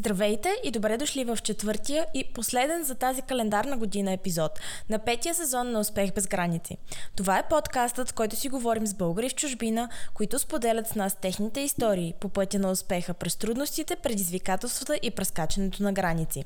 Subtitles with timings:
[0.00, 5.34] Здравейте и добре дошли в четвъртия и последен за тази календарна година епизод на петия
[5.34, 6.76] сезон на Успех без граници.
[7.16, 11.14] Това е подкастът, в който си говорим с българи в чужбина, които споделят с нас
[11.14, 16.44] техните истории по пътя на успеха през трудностите, предизвикателствата и прескачането на граници.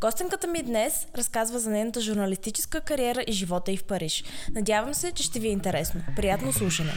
[0.00, 4.24] Гостенката ми днес разказва за нейната журналистическа кариера и живота и в Париж.
[4.54, 6.00] Надявам се, че ще ви е интересно.
[6.16, 6.92] Приятно слушане!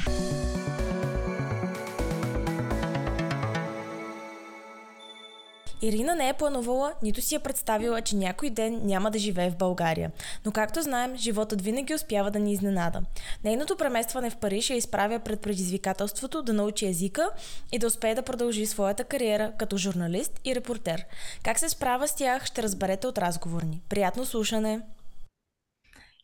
[5.82, 9.58] Ирина не е планувала, нито си е представила, че някой ден няма да живее в
[9.58, 10.12] България.
[10.46, 13.02] Но както знаем, животът винаги успява да ни изненада.
[13.44, 17.30] Нейното преместване в Париж я изправя пред предизвикателството да научи езика
[17.72, 21.06] и да успее да продължи своята кариера като журналист и репортер.
[21.44, 23.82] Как се справя с тях, ще разберете от разговорни.
[23.90, 24.82] Приятно слушане!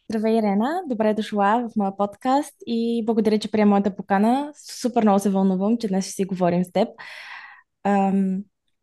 [0.10, 0.82] Здравей, Ирена!
[0.90, 4.52] Добре дошла в моя подкаст и благодаря, че приема моята покана.
[4.82, 6.88] Супер много се вълнувам, че днес ще си говорим с теб.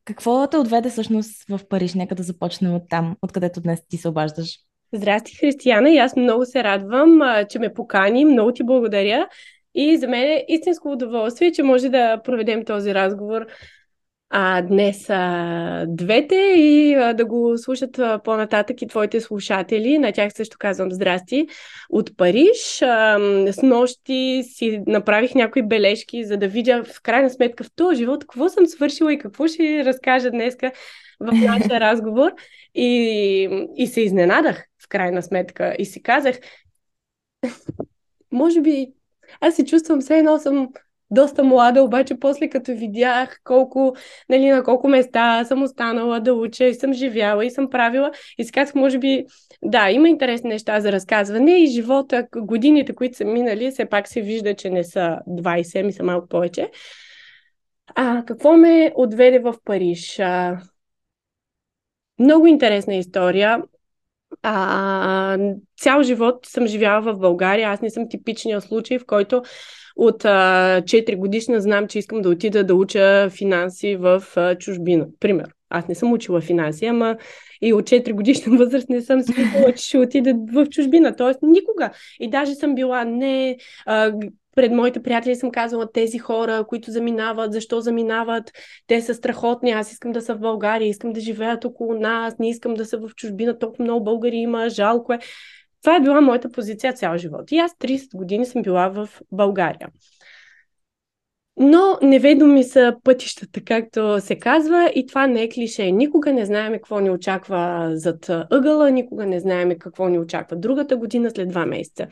[0.05, 1.95] Какво те отведе всъщност в Париж?
[1.95, 4.59] Нека да започнем от там, откъдето днес ти се обаждаш.
[4.93, 8.25] Здрасти, Християна, и аз много се радвам, че ме покани.
[8.25, 9.29] Много ти благодаря.
[9.75, 13.47] И за мен е истинско удоволствие, че може да проведем този разговор
[14.35, 19.99] а, днес а, двете и а, да го слушат а, по-нататък и твоите слушатели.
[19.99, 21.47] На тях също казвам здрасти
[21.91, 22.83] от Париж.
[22.83, 23.19] А,
[23.53, 28.21] с нощи си направих някои бележки, за да видя в крайна сметка в този живот
[28.21, 30.73] какво съм свършила и какво ще разкажа днеска
[31.21, 32.33] в нашия разговор.
[32.75, 36.37] И, и се изненадах в крайна сметка и си казах,
[38.33, 38.87] може би
[39.41, 40.69] аз се чувствам все едно съм
[41.13, 43.97] доста млада, обаче после като видях колко,
[44.29, 48.45] нали, на колко места съм останала да уча и съм живяла и съм правила и
[48.45, 49.25] си казах, може би,
[49.65, 54.21] да, има интересни неща за разказване и живота, годините, които са минали, все пак се
[54.21, 56.71] вижда, че не са 20, ми са малко повече.
[57.95, 60.19] А, какво ме отведе в Париж?
[60.19, 60.59] А,
[62.19, 63.63] много интересна история.
[64.43, 65.39] А,
[65.81, 67.69] цял живот съм живяла в България.
[67.69, 69.43] Аз не съм типичният случай, в който
[69.97, 75.07] от а, 4 годишна знам, че искам да отида да уча финанси в а, чужбина.
[75.21, 75.49] Пример.
[75.71, 77.17] Аз не съм учила финанси, ама
[77.63, 81.17] и от 4 годишна възраст не съм смятала, че ще отида в чужбина.
[81.17, 81.91] Тоест никога.
[82.21, 84.13] И даже съм била не а,
[84.57, 88.53] пред моите приятели съм казала тези хора, които заминават, защо заминават,
[88.87, 92.49] те са страхотни, аз искам да са в България, искам да живеят около нас, не
[92.49, 95.19] искам да са в чужбина, толкова много българи има, жалко е.
[95.83, 97.53] Това е била моята позиция цял живот.
[97.53, 99.89] И аз 30 години съм била в България.
[101.61, 105.93] Но неведоми са пътищата, както се казва, и това не е клише.
[105.93, 110.97] Никога не знаеме какво ни очаква зад ъгъла, никога не знаеме какво ни очаква другата
[110.97, 112.07] година след два месеца.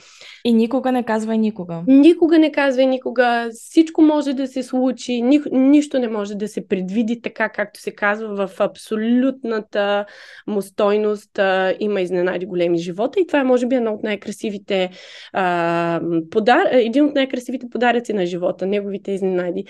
[0.45, 1.83] И никога не казвай никога.
[1.87, 3.49] Никога не казвай никога.
[3.53, 7.91] Всичко може да се случи, ни, нищо не може да се предвиди така, както се
[7.91, 10.05] казва в абсолютната
[10.47, 11.41] му стойност.
[11.81, 14.91] Има изненади големи живота и това е може би едно от най-красивите
[15.33, 16.67] а, подар...
[16.72, 19.64] един от най-красивите подаръци на живота, неговите изненади изненади.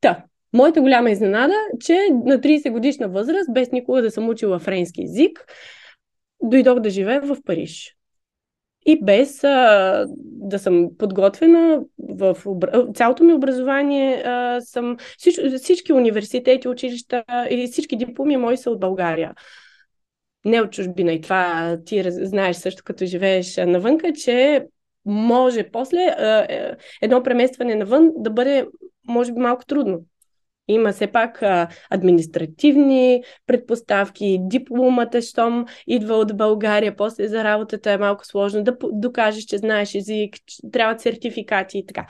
[0.00, 5.00] Та, моята голяма изненада, че на 30 годишна възраст, без никога да съм учила френски
[5.00, 5.44] язик,
[6.42, 7.96] дойдох да живея в Париж.
[8.86, 12.86] И без а, да съм подготвена в обра...
[12.94, 15.40] цялото ми образование, а, съм всич...
[15.58, 19.34] всички университети, училища и всички дипломи мои са от България.
[20.44, 21.12] Не от чужбина.
[21.12, 24.66] И това ти знаеш също като живееш навънка, че
[25.04, 26.72] може после е,
[27.02, 28.66] едно преместване навън да бъде,
[29.08, 30.00] може би, малко трудно.
[30.68, 37.98] Има все пак а, административни предпоставки, дипломата, щом идва от България, после за работата е
[37.98, 42.06] малко сложно да докажеш, че знаеш език, че трябват сертификати и така.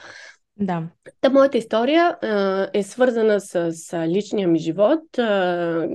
[0.56, 0.82] Да.
[1.20, 5.18] Та моята история а, е свързана с, с личния ми живот.
[5.18, 5.88] А,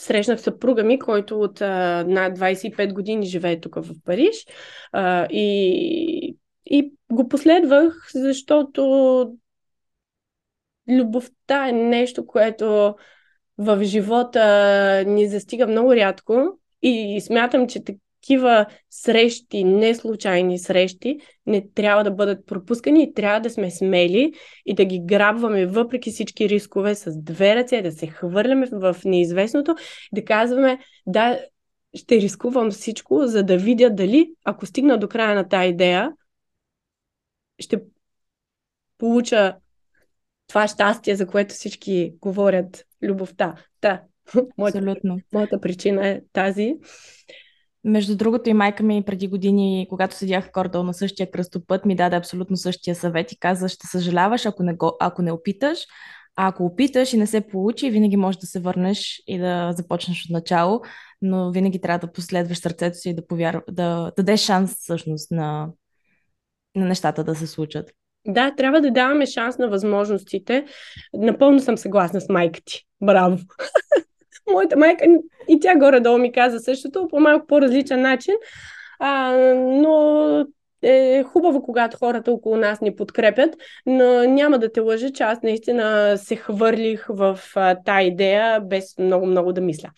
[0.00, 4.46] срещнах съпруга ми, който от а, над 25 години живее тук в Париж
[4.92, 6.36] а, и,
[6.66, 8.82] и го последвах, защото
[10.88, 12.94] любовта е нещо, което
[13.58, 16.58] в живота ни застига много рядко.
[16.82, 17.84] И смятам, че
[18.22, 24.32] такива срещи, не случайни срещи, не трябва да бъдат пропускани и трябва да сме смели
[24.66, 29.74] и да ги грабваме въпреки всички рискове с две ръце, да се хвърляме в неизвестното,
[30.12, 31.40] да казваме да,
[31.94, 36.12] ще рискувам всичко, за да видя дали, ако стигна до края на тази идея,
[37.58, 37.82] ще
[38.98, 39.56] получа
[40.46, 43.54] това щастие, за което всички говорят, любовта.
[43.82, 44.02] Да,
[44.58, 44.94] моята,
[45.32, 46.74] моята причина е тази.
[47.84, 52.16] Между другото и майка ми преди години, когато седях кордол на същия кръстопът, ми даде
[52.16, 55.78] абсолютно същия съвет и каза, ще съжаляваш, ако не, го, ако не опиташ,
[56.36, 60.24] А ако опиташ и не се получи, винаги можеш да се върнеш и да започнеш
[60.24, 60.80] от начало,
[61.22, 65.68] но винаги трябва да последваш сърцето си и да, повярва, да дадеш шанс всъщност на,
[66.76, 67.90] на нещата да се случат.
[68.26, 70.66] Да, трябва да даваме шанс на възможностите.
[71.14, 72.82] Напълно съм съгласна с майка ти.
[73.00, 73.38] Браво!
[74.52, 75.04] Моята майка
[75.48, 78.34] и тя горе-долу ми каза същото, по малко по-различен начин.
[78.98, 80.46] А, но
[80.82, 83.56] е хубаво, когато хората около нас ни подкрепят,
[83.86, 87.38] но няма да те лъжа, че аз наистина се хвърлих в
[87.84, 89.90] тая идея без много-много да мисля.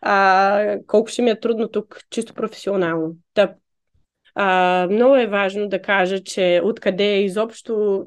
[0.00, 3.16] А, колко ще ми е трудно тук, чисто професионално.
[3.34, 3.50] Тъп.
[4.34, 8.04] А, много е важно да кажа, че откъде изобщо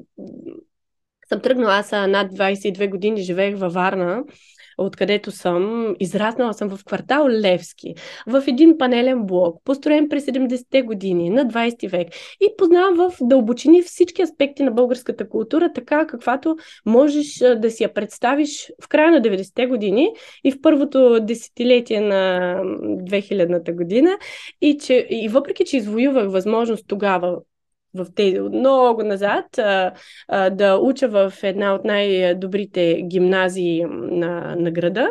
[1.28, 4.24] съм тръгнала, аз над 22 години живеех във Варна
[4.78, 7.94] откъдето съм, израснала съм в квартал Левски,
[8.26, 12.08] в един панелен блок, построен през 70-те години на 20 век
[12.40, 17.94] и познавам в дълбочини всички аспекти на българската култура, така каквато можеш да си я
[17.94, 20.10] представиш в края на 90-те години
[20.44, 22.54] и в първото десетилетие на
[22.84, 24.18] 2000-та година.
[24.60, 27.36] И, че, и въпреки, че извоювах възможност тогава
[27.94, 29.92] в тези много назад, а,
[30.28, 35.08] а, да уча в една от най-добрите гимназии на, на града.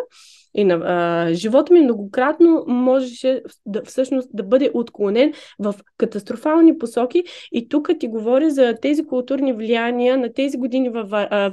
[0.58, 7.24] И на, а, живота ми многократно можеше да, всъщност да бъде отклонен в катастрофални посоки.
[7.52, 11.04] И тук ти говоря за тези културни влияния на тези години в,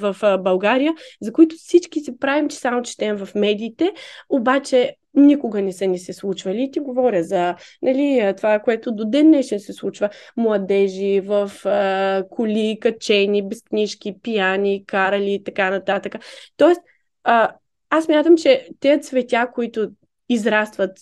[0.00, 3.92] в, в България, за които всички се правим, че само четем в медиите,
[4.28, 6.70] обаче никога не са ни се случвали.
[6.72, 10.08] Ти говоря за нали, това, което до ден днешен се случва.
[10.36, 16.14] Младежи в а, коли, качени, без книжки, пияни, карали и така нататък.
[16.56, 16.80] Тоест,
[17.24, 17.52] а,
[17.96, 19.90] аз мятам, че тези цветя, които
[20.28, 20.98] израстват,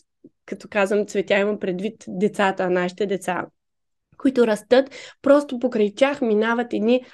[0.47, 3.47] като казвам цветя, имам предвид децата, нашите деца,
[4.17, 4.91] които растат,
[5.23, 7.05] просто покрай тях минават едни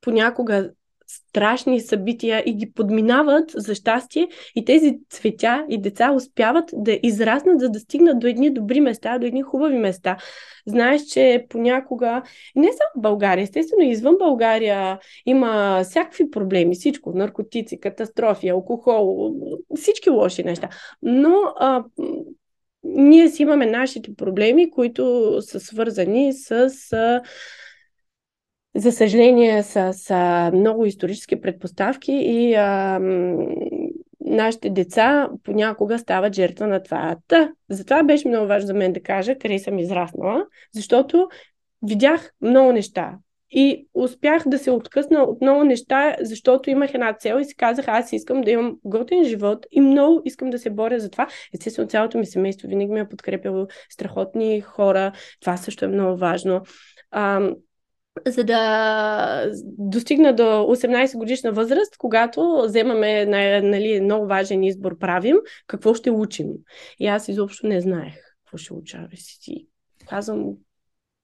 [0.00, 0.70] понякога
[1.06, 7.60] страшни събития и ги подминават за щастие и тези цветя и деца успяват да израснат,
[7.60, 10.16] за да стигнат до едни добри места, до едни хубави места.
[10.66, 12.22] Знаеш, че понякога,
[12.56, 19.34] не само в България, естествено извън България има всякакви проблеми, всичко, наркотици, катастрофи, алкохол,
[19.76, 20.68] всички лоши неща.
[21.02, 21.84] Но а,
[22.84, 27.22] ние си имаме нашите проблеми, които са свързани с а,
[28.76, 33.00] за съжаление, с, с много исторически предпоставки и а,
[34.20, 37.16] нашите деца понякога стават жертва на това.
[37.28, 41.28] Та, затова беше много важно за мен да кажа къде съм израснала, защото
[41.82, 43.18] видях много неща.
[43.56, 47.88] И успях да се откъсна от много неща, защото имах една цел и си казах,
[47.88, 51.28] аз искам да имам готин живот и много искам да се боря за това.
[51.54, 55.12] Естествено, цялото ми семейство винаги ме е подкрепило страхотни хора.
[55.40, 56.62] Това също е много важно
[58.26, 63.26] за да достигна до 18 годишна възраст, когато вземаме
[63.60, 66.46] нали, много важен избор правим, какво ще учим.
[66.98, 68.14] И аз изобщо не знаех
[68.44, 69.08] какво ще уча.
[69.14, 69.66] Си
[70.08, 70.54] казвам,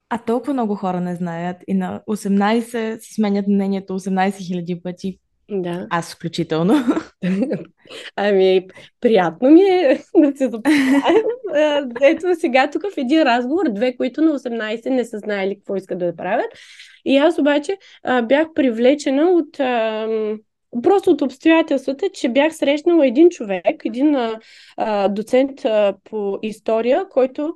[0.08, 5.18] а толкова много хора не знаят и на 18 си сменят мнението 18 000 пъти.
[5.50, 5.86] Да.
[5.90, 6.74] Аз включително.
[8.16, 8.66] ами,
[9.00, 11.24] приятно ми е да се запознаем.
[12.02, 15.98] Ето сега тук в един разговор, две, които на 18 не са знаели какво искат
[15.98, 16.46] да правят.
[17.04, 19.60] И аз обаче а, бях привлечена от...
[19.60, 20.08] А,
[20.82, 24.16] просто от обстоятелствата, че бях срещнала един човек, един
[24.76, 27.54] а, доцент а, по история, който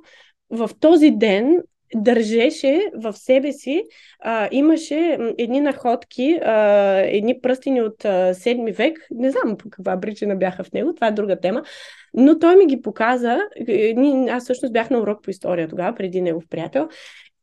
[0.49, 1.61] в този ден
[1.95, 3.83] държеше в себе си,
[4.19, 6.53] а, имаше едни находки, а,
[7.05, 11.07] едни пръстени от а, 7 век, не знам по каква причина бяха в него, това
[11.07, 11.63] е друга тема,
[12.13, 13.39] но той ми ги показа,
[14.29, 16.87] аз всъщност бях на урок по история тогава, преди негов приятел,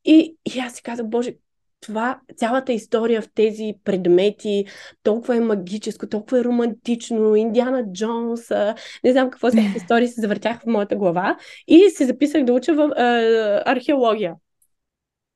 [0.05, 1.35] и, и аз си казах, боже,
[1.83, 4.65] това, цялата история в тези предмети,
[5.03, 8.75] толкова е магическо, толкова е романтично, Индиана Джонс, а,
[9.05, 11.37] не знам какво се истории се завъртях в моята глава
[11.69, 14.35] и се записах да уча в а, археология.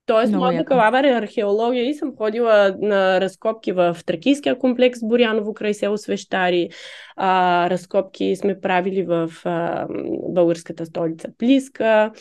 [0.07, 5.75] Тоест, моят бакалавър е археология и съм ходила на разкопки в Тракийския комплекс Боряново край
[5.75, 6.69] село Свещари.
[7.17, 9.87] А, разкопки сме правили в а,
[10.29, 12.13] българската столица Плиска.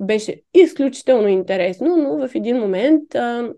[0.00, 3.50] Беше изключително интересно, но в един момент а,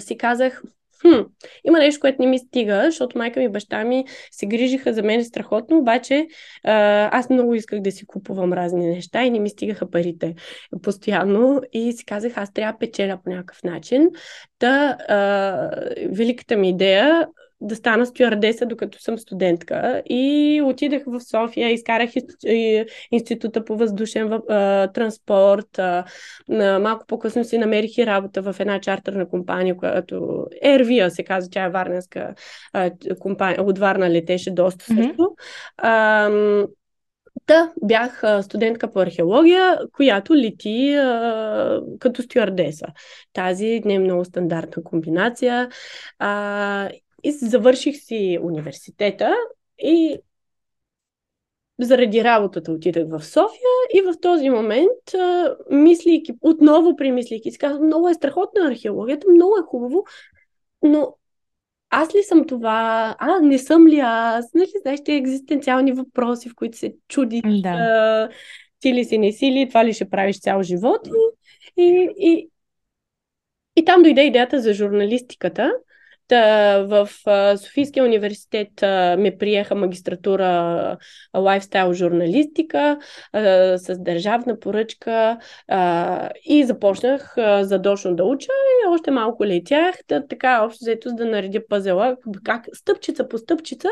[0.00, 0.62] си казах,
[1.02, 1.20] хм,
[1.64, 5.02] има нещо, което не ми стига, защото майка ми и баща ми се грижиха за
[5.02, 6.26] мен страхотно, обаче
[6.64, 10.34] а, аз много исках да си купувам разни неща и не ми стигаха парите
[10.82, 14.10] постоянно и си казах, аз трябва да печеля по някакъв начин.
[14.58, 15.16] Та, а,
[16.08, 17.26] великата ми идея
[17.62, 20.02] да стана стюардеса, докато съм студентка.
[20.06, 22.10] И отидах в София, изкарах
[23.10, 25.78] института по въздушен а, транспорт.
[25.78, 26.04] А,
[26.80, 31.64] малко по-късно си намерих и работа в една чартерна компания, която Ервия се казва, тя
[31.64, 32.34] е варненска
[32.72, 35.22] а, компания, от Варна летеше доста също.
[35.22, 35.34] Mm-hmm.
[35.76, 36.30] А,
[37.46, 42.86] да, бях студентка по археология, която лети а, като стюардеса.
[43.32, 45.68] Тази не е много стандартна комбинация.
[46.18, 46.88] А,
[47.22, 49.34] и завърших си университета
[49.78, 50.18] и
[51.80, 57.86] заради работата отидах в София и в този момент, а, мислейки, отново премислейки, си казвам,
[57.86, 60.04] много е страхотна археологията, много е хубаво,
[60.82, 61.16] но
[61.90, 63.16] аз ли съм това?
[63.18, 64.54] А, не съм ли аз?
[64.54, 67.42] Нали, знаеш, те екзистенциални въпроси, в които се чудиш.
[67.62, 68.28] Да.
[68.80, 71.08] ти ли си, не си ли, това ли ще правиш цял живот?
[71.76, 72.50] И, и,
[73.76, 75.72] и там дойде идеята за журналистиката.
[76.32, 77.08] В
[77.56, 78.68] Софийския университет
[79.18, 80.96] ме приеха магистратура
[81.36, 82.98] лайфстайл журналистика
[83.76, 85.38] с държавна поръчка
[86.44, 91.60] и започнах задочно да уча и още малко летях, да, така общо взето да наредя
[91.68, 93.88] пазела, как стъпчица по стъпчица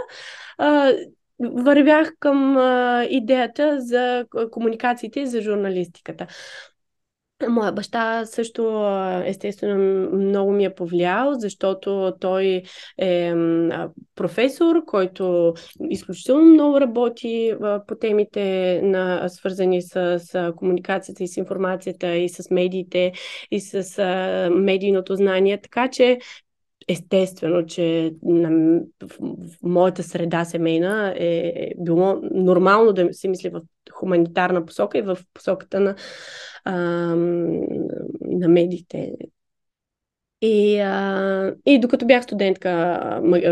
[1.40, 2.56] вървях към
[3.10, 6.26] идеята за комуникациите и за журналистиката.
[7.48, 8.84] Моя баща също
[9.26, 12.62] естествено много ми е повлиял, защото той
[12.98, 13.34] е
[14.14, 15.54] професор, който
[15.90, 17.54] изключително много работи
[17.86, 23.12] по темите на, свързани с, комуникацията и с информацията и с медиите
[23.50, 24.04] и с
[24.54, 25.60] медийното знание.
[25.60, 26.18] Така че
[26.90, 29.18] естествено, че на, в,
[29.62, 33.60] моята среда семейна е било нормално да се мисли в
[33.92, 35.96] хуманитарна посока и в посоката на,
[36.64, 36.76] а,
[38.20, 39.12] на медиите.
[40.42, 42.70] И, а, и докато бях студентка,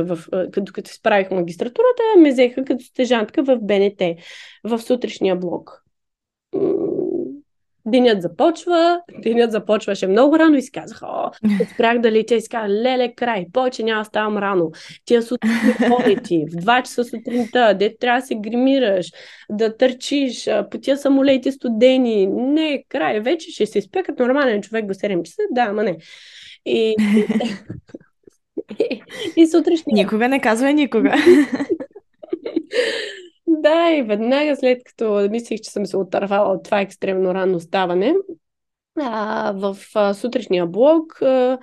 [0.05, 0.19] в,
[0.61, 4.03] докато се справих магистратурата, ме взеха като стежантка в БНТ,
[4.65, 5.85] в сутрешния блок
[7.91, 11.31] денят започва, денят започваше много рано и си казах, о,
[11.75, 14.71] спрях да летя и си казах, леле, край, повече няма ставам рано.
[15.05, 15.51] Тия сутрин
[15.89, 19.13] полети, в 2 часа сутринта, де трябва да се гримираш,
[19.51, 24.87] да търчиш, по тия самолети студени, не, край, вече ще се спя като нормален човек
[24.87, 25.97] до 7 часа, да, ама не.
[26.67, 26.97] И,
[28.79, 29.03] и,
[29.37, 29.95] и сутрешния...
[29.95, 31.15] Никога не казвай никога.
[33.69, 38.15] Да, и веднага след като мислих, че съм се отървала от това екстремно ранно ставане,
[39.01, 41.59] а, в а, сутрешния блог а,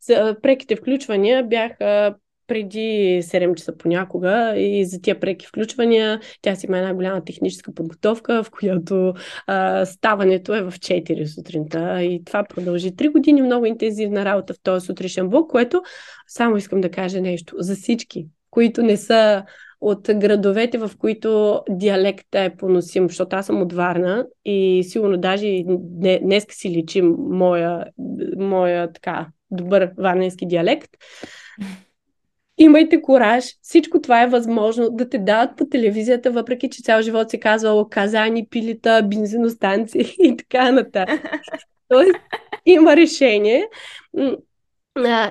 [0.00, 2.14] за преките включвания бяха
[2.46, 7.74] преди 7 часа понякога и за тия преки включвания тя си има една голяма техническа
[7.74, 9.14] подготовка, в която
[9.46, 12.02] а, ставането е в 4 сутринта.
[12.02, 15.82] И това продължи 3 години много интензивна работа в този сутрешен блок, което
[16.28, 19.44] само искам да кажа нещо за всички, които не са
[19.84, 25.62] от градовете, в които диалектът е поносим, защото аз съм от Варна и сигурно даже
[26.22, 27.84] днес си личи моя,
[28.36, 30.90] моя така добър варненски диалект.
[32.58, 37.30] Имайте кораж, всичко това е възможно да те дават по телевизията, въпреки че цял живот
[37.30, 41.20] се казва казани, пилита, бензиностанции и така нататък.
[41.88, 42.14] Тоест,
[42.66, 43.68] има решение.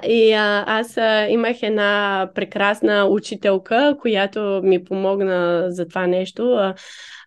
[0.07, 6.73] И а, аз а, имах една прекрасна учителка, която ми помогна за това нещо.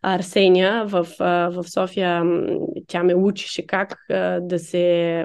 [0.02, 2.22] Арсения в, в София.
[2.86, 5.24] Тя ме учише как а, да се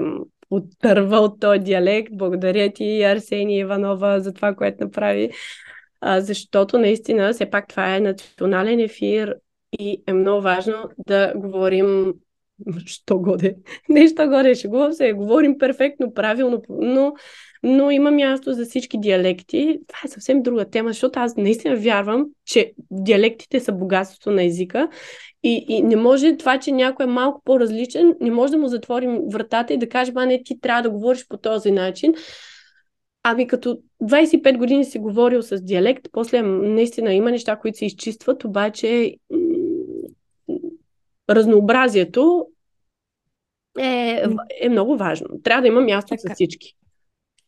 [0.49, 2.09] оттърва от този диалект.
[2.11, 5.31] Благодаря ти, Арсения Иванова, за това, което направи.
[6.01, 9.35] А, защото наистина, все пак това е национален ефир
[9.79, 12.13] и е много важно да говорим
[12.85, 13.55] що годе.
[13.89, 17.13] Нещо годе, шегувам се, говорим перфектно, правилно, но,
[17.63, 19.79] но има място за всички диалекти.
[19.87, 24.89] Това е съвсем друга тема, защото аз наистина вярвам, че диалектите са богатството на езика
[25.43, 29.21] и, и не може това, че някой е малко по-различен, не може да му затворим
[29.31, 32.13] вратата и да кажем, а не, ти трябва да говориш по този начин.
[33.23, 38.43] Ами като 25 години си говорил с диалект, после наистина има неща, които се изчистват,
[38.43, 39.15] обаче
[41.29, 42.47] разнообразието
[43.79, 44.23] е,
[44.61, 45.27] е много важно.
[45.43, 46.21] Трябва да има място така.
[46.21, 46.73] за всички.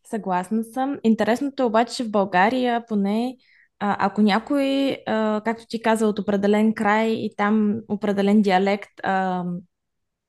[0.10, 1.00] Съгласна съм.
[1.04, 3.36] Интересното е обаче, че в България поне
[3.80, 9.44] а, ако някой, а, както ти каза, от определен край и там определен диалект а,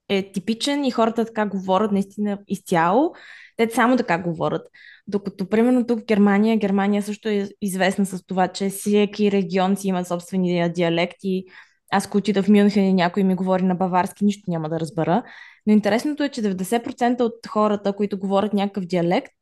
[0.08, 3.14] е типичен и хората така говорят наистина изцяло,
[3.56, 4.62] те само така говорят.
[5.06, 9.88] Докато, примерно, тук в Германия, Германия също е известна с това, че всеки регион си
[9.88, 11.44] има собствения диалект и
[11.90, 15.22] аз ако отида в Мюнхен и някой ми говори на баварски, нищо няма да разбера.
[15.66, 19.32] Но интересното е, че 90% от хората, които говорят някакъв диалект,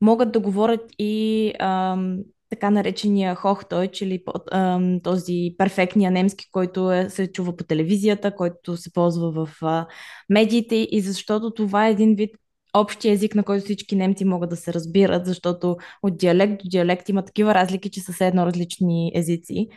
[0.00, 2.18] могат да говорят и ам,
[2.50, 4.22] така наречения Хохтойч или
[4.52, 9.86] ам, този перфектния немски, който е, се чува по телевизията, който се ползва в а,
[10.28, 12.30] медиите и защото това е един вид
[12.74, 17.08] общия език, на който всички немци могат да се разбират, защото от диалект до диалект
[17.08, 19.68] има такива разлики, че са все едно различни езици.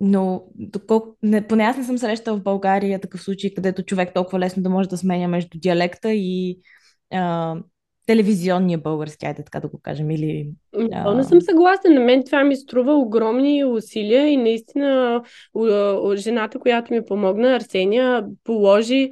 [0.00, 4.38] Но доколко, не, поне аз не съм срещала в България такъв случай, където човек толкова
[4.38, 6.58] лесно да може да сменя между диалекта и
[7.14, 7.62] uh,
[8.06, 10.10] телевизионния български, айде така да го кажем.
[10.10, 10.48] Или,
[10.92, 11.14] а...
[11.14, 11.90] Не съм съгласна.
[11.90, 15.22] На мен това ми струва огромни усилия и наистина
[16.14, 19.10] жената, която ми помогна, Арсения, положи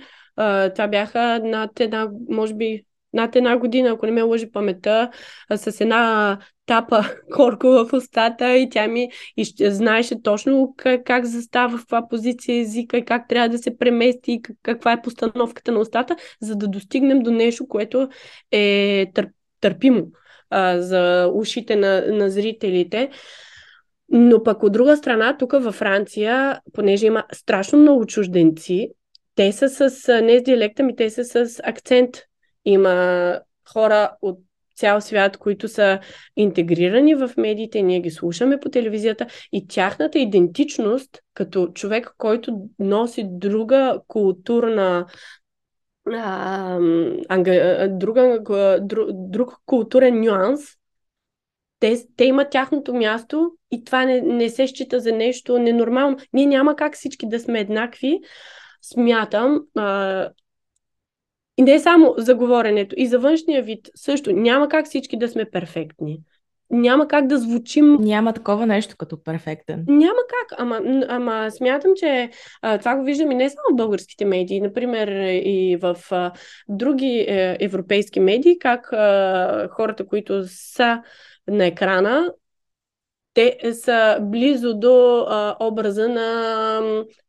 [0.75, 5.11] това бяха над една, може би, над една година, ако не ме лъжи памета,
[5.57, 7.04] с една тапа
[7.35, 12.61] корко в устата и тя ми и знаеше точно как, как застава в каква позиция
[12.61, 16.69] езика и как трябва да се премести и каква е постановката на устата, за да
[16.69, 18.09] достигнем до нещо, което
[18.50, 19.28] е тър,
[19.61, 20.07] търпимо
[20.50, 23.11] а, за ушите на, на зрителите.
[24.09, 28.88] Но пък от друга страна, тук във Франция, понеже има страшно много чужденци,
[29.35, 32.11] те са с, не с диалекта ми, те са с акцент.
[32.64, 33.40] Има
[33.73, 34.38] хора от
[34.76, 36.00] цял свят, които са
[36.37, 43.25] интегрирани в медиите, ние ги слушаме по телевизията и тяхната идентичност като човек, който носи
[43.29, 45.07] друга културна
[46.12, 46.79] а,
[47.29, 48.41] анга, друга,
[48.81, 50.61] друг, друг културен нюанс,
[51.81, 56.17] те, те имат тяхното място и това не, не се счита за нещо ненормално.
[56.33, 58.21] Ние няма как всички да сме еднакви,
[58.83, 60.31] смятам, а,
[61.56, 64.32] и не е само за говоренето, и за външния вид също.
[64.32, 66.21] Няма как всички да сме перфектни.
[66.71, 67.97] Няма как да звучим.
[68.00, 69.85] Няма такова нещо като перфектен.
[69.88, 70.61] Няма как.
[70.61, 72.30] Ама, ама смятам, че
[72.62, 76.32] а, това го виждам и не само в българските медии, например и в а,
[76.68, 81.02] други е, европейски медии, как а, хората, които са
[81.49, 82.32] на екрана,
[83.35, 86.81] те са близо до а, образа на,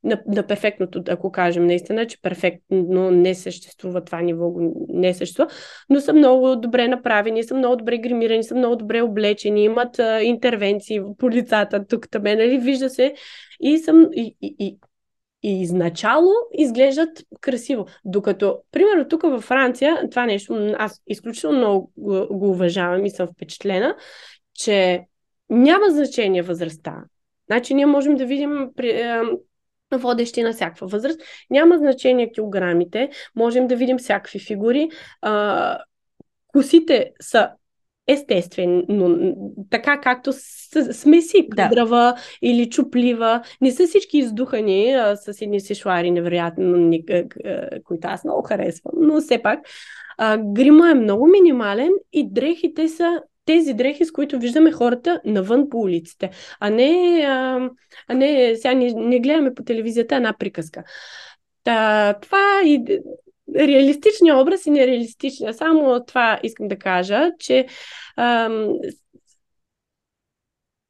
[0.03, 4.53] на, на перфектното, ако кажем наистина, че перфектно не съществува, това ниво
[4.87, 5.49] не съществува,
[5.89, 10.21] но са много добре направени, са много добре гримирани, са много добре облечени, имат а,
[10.21, 13.13] интервенции по лицата тук, тъбе, нали, вижда се
[13.59, 14.77] и съм и, и, и,
[15.43, 17.09] и изначало изглеждат
[17.41, 17.85] красиво.
[18.05, 23.27] Докато, примерно, тук във Франция, това нещо аз изключително много го, го уважавам и съм
[23.27, 23.95] впечатлена,
[24.53, 25.05] че
[25.53, 27.03] няма значение възрастта.
[27.45, 29.21] Значи ние можем да видим е,
[29.93, 31.21] водещи на всякаква възраст.
[31.49, 34.89] Няма значение килограмите, можем да видим всякакви фигури.
[35.21, 35.79] А,
[36.47, 37.49] косите са
[38.07, 38.83] естествено,
[39.69, 40.33] така както
[40.91, 42.15] сме си да.
[42.41, 43.41] или чуплива.
[43.61, 46.91] Не са всички издухани а, с едни сешуари, невероятно,
[47.83, 49.59] които аз много харесвам, но все пак
[50.17, 55.69] а, грима е много минимален и дрехите са тези дрехи, с които виждаме хората навън
[55.69, 56.29] по улиците,
[56.59, 57.69] а не, а,
[58.07, 60.83] а не сега не, не гледаме по телевизията една приказка.
[61.63, 62.99] Та, това и
[63.55, 65.57] реалистичният образ и нереалистичният.
[65.57, 67.65] Само това искам да кажа, че
[68.17, 68.67] ам,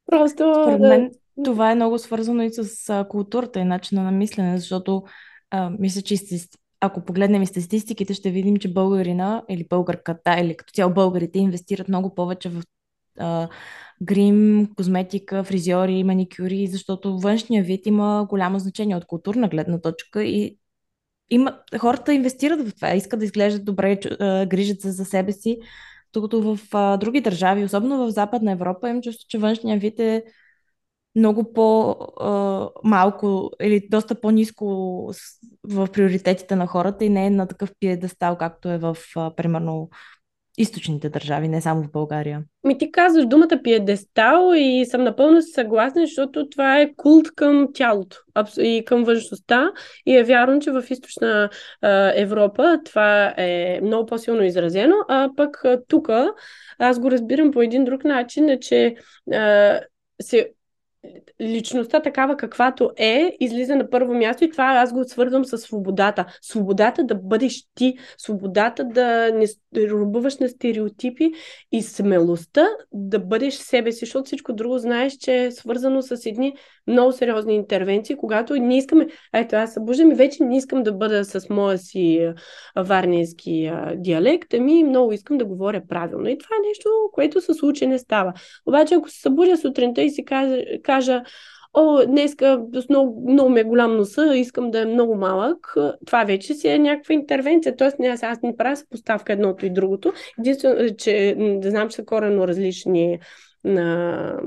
[0.06, 0.52] просто...
[0.62, 1.10] Според мен
[1.44, 5.02] това е много свързано и с културата и начина на мислене, защото
[5.50, 6.14] а, мисля, че
[6.86, 11.88] ако погледнем и статистиките, ще видим, че българина или българката, или като цяло българите инвестират
[11.88, 12.62] много повече в
[13.18, 13.48] а,
[14.02, 20.58] грим, козметика, фризьори, маникюри, защото външния вид има голямо значение от културна гледна точка и
[21.30, 23.96] има, хората инвестират в това, искат да изглеждат добре,
[24.46, 25.58] грижат се за себе си,
[26.12, 30.24] докато в а, други държави, особено в Западна Европа, им чувство, че външния вид е
[31.16, 34.66] много по-малко или доста по-низко
[35.64, 38.96] в приоритетите на хората и не е на такъв пиедестал, както е в,
[39.36, 39.88] примерно,
[40.58, 42.42] източните държави, не само в България.
[42.64, 48.16] Ми ти казваш думата пиедестал и съм напълно съгласна, защото това е култ към тялото
[48.58, 49.72] и към външността
[50.06, 51.50] и е вярно, че в източна
[52.14, 56.08] Европа това е много по-силно изразено, а пък тук
[56.78, 58.96] аз го разбирам по един друг начин, е, че
[60.22, 60.50] се
[61.40, 66.26] личността такава каквато е, излиза на първо място и това аз го свързвам с свободата.
[66.42, 69.46] Свободата да бъдеш ти, свободата да не
[69.90, 71.30] рубуваш на стереотипи
[71.72, 76.54] и смелостта да бъдеш себе си, защото всичко друго знаеш, че е свързано с едни
[76.86, 81.24] много сериозни интервенции, когато не искаме, ето аз събуждам и вече не искам да бъда
[81.24, 82.32] с моя си
[82.76, 86.28] варненски диалект, ами много искам да говоря правилно.
[86.28, 88.32] И това е нещо, което с учене става.
[88.66, 90.56] Обаче ако се събудя сутринта и си кажа,
[90.94, 91.22] кажа
[91.74, 95.74] о, днеска много, много ми е голям носа, искам да е много малък,
[96.06, 97.76] това вече си е някаква интервенция.
[97.76, 100.12] Тоест, не, аз не правя съпоставка едното и другото.
[100.38, 103.18] Единствено, че да знам, че са коренно различни
[103.64, 104.40] на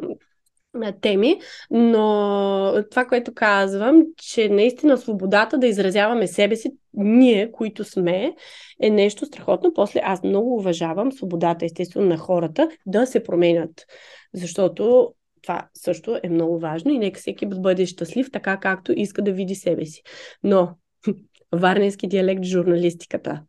[0.74, 1.40] на теми,
[1.72, 8.34] но това, което казвам, че наистина свободата да изразяваме себе си, ние, които сме,
[8.82, 9.74] е нещо страхотно.
[9.74, 13.86] После аз много уважавам свободата, естествено, на хората да се променят.
[14.34, 15.14] Защото
[15.48, 19.56] това също е много важно и нека всеки бъде щастлив така, както иска да види
[19.56, 20.02] себе си.
[20.44, 20.70] Но
[21.52, 23.44] варненски диалект журналистиката.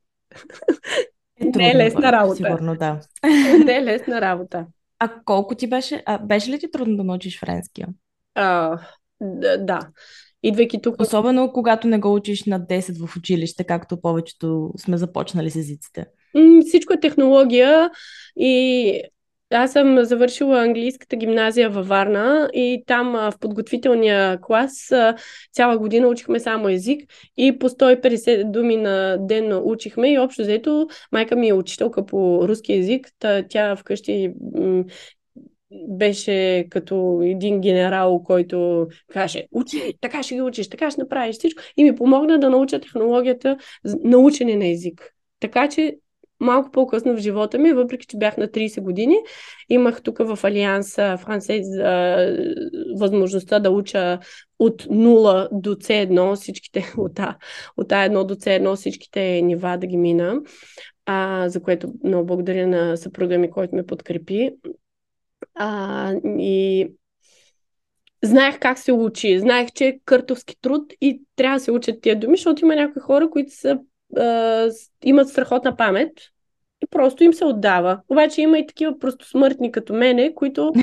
[1.41, 2.37] Е, не е лесна работа.
[2.37, 3.01] Сигурно, да.
[3.65, 4.67] не е лесна работа.
[4.99, 6.03] А колко ти беше?
[6.07, 7.89] А, беше ли ти трудно да научиш френския?
[8.35, 8.79] А,
[9.59, 9.81] да.
[10.43, 11.01] Идвайки тук.
[11.01, 16.07] Особено когато не го учиш на 10 в училище, както повечето сме започнали с езиците.
[16.67, 17.91] Всичко е технология
[18.37, 19.03] и
[19.51, 24.93] аз съм завършила английската гимназия във Варна и там в подготвителния клас
[25.53, 30.89] цяла година учихме само език и по 150 думи на ден учихме и общо взето
[31.13, 33.09] майка ми е учителка по руски език,
[33.49, 34.33] тя вкъщи
[35.89, 41.63] беше като един генерал, който каже, учи, така ще ги учиш, така ще направиш всичко.
[41.77, 43.57] И ми помогна да науча технологията
[44.05, 45.15] на учене на език.
[45.41, 45.97] Така че
[46.41, 49.17] малко по-късно в живота ми, въпреки че бях на 30 години,
[49.69, 51.67] имах тук в Алианс Франсез
[52.99, 54.19] възможността да уча
[54.59, 57.37] от 0 до C1, всичките, от, А,
[57.77, 60.41] от А1 до C1, всичките нива да ги мина,
[61.07, 64.51] а, за което много благодаря на съпруга ми, който ме подкрепи.
[65.55, 66.89] А, и
[68.25, 69.41] знаех как се учи.
[69.41, 73.03] Знаех, че е къртовски труд и трябва да се учат тия думи, защото има някои
[73.03, 73.79] хора, които са
[74.17, 74.69] а,
[75.05, 76.13] имат страхотна памет
[76.83, 78.01] и просто им се отдава.
[78.09, 80.73] Обаче има и такива просто смъртни като мене, които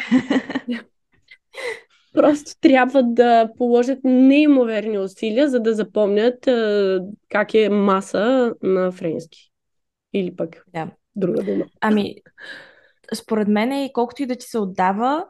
[2.13, 9.51] просто трябва да положат неимоверни усилия, за да запомнят а, как е маса на френски.
[10.13, 10.88] Или пък да.
[11.15, 11.65] друга дума.
[11.81, 12.15] Ами,
[13.13, 15.25] според мен и колкото и да ти се отдава,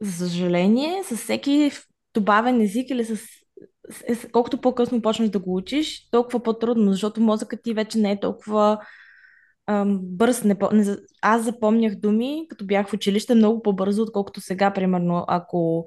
[0.00, 1.70] за съжаление, с всеки
[2.14, 3.41] добавен език или с е,
[4.32, 8.78] колкото по-късно почнеш да го учиш, толкова по-трудно, защото мозъкът ти вече не е толкова
[9.66, 10.44] ам, бърз.
[10.44, 15.84] Не, не, аз запомнях думи, като бях в училище, много по-бързо, отколкото сега, примерно, ако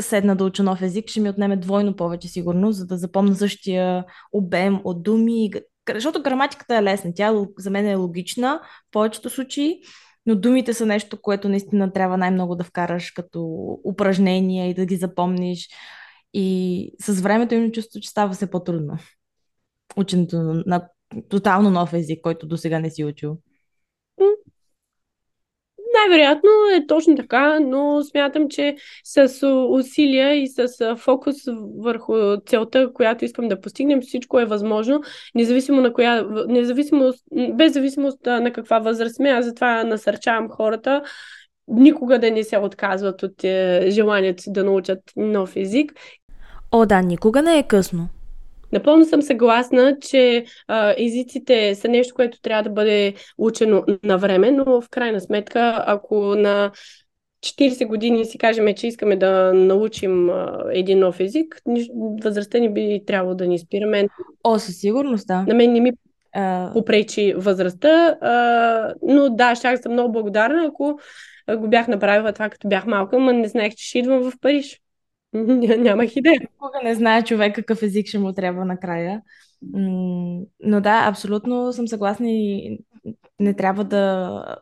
[0.00, 4.04] седна да уча нов език, ще ми отнеме двойно повече сигурно, за да запомня същия
[4.32, 5.50] обем от думи.
[5.94, 9.80] Защото граматиката е лесна, тя за мен е логична в повечето случаи,
[10.26, 13.44] но думите са нещо, което наистина трябва най-много да вкараш като
[13.84, 15.68] упражнение и да ги запомниш.
[16.34, 18.98] И с времето имам чувство, че става все по-трудно.
[19.96, 20.88] Ученето на,
[21.28, 23.38] тотално нов език, който до сега не си учил.
[25.94, 31.36] Най-вероятно е точно така, но смятам, че с усилия и с фокус
[31.78, 32.14] върху
[32.46, 35.02] целта, която искам да постигнем, всичко е възможно,
[35.34, 37.12] независимо на коя, независимо,
[37.52, 39.28] без зависимост на каква възраст сме.
[39.28, 41.02] Аз затова насърчавам хората
[41.68, 45.92] никога да не се отказват от е, желанието си да научат нов език
[46.72, 48.08] О, да, никога не е късно.
[48.72, 54.50] Напълно съм съгласна, че а, езиците са нещо, което трябва да бъде учено на време,
[54.50, 56.70] но в крайна сметка, ако на
[57.42, 61.62] 40 години си кажем, че искаме да научим а, един нов език,
[62.22, 63.86] възрастта ни би трябвало да ни спира.
[63.86, 64.08] Мен,
[64.44, 65.44] О, със сигурност, да.
[65.48, 65.92] На мен не ми
[66.36, 66.72] uh...
[66.72, 70.98] попречи възрастта, а, но да, ще съм много благодарна, ако
[71.56, 74.81] го бях направила това, като бях малка, но не знаех, че ще идвам в Париж.
[75.34, 76.40] Нямах идея.
[76.40, 79.22] Никога не знае човек какъв език ще му трябва накрая.
[80.60, 82.78] Но да, абсолютно съм съгласна и
[83.40, 84.56] не трябва да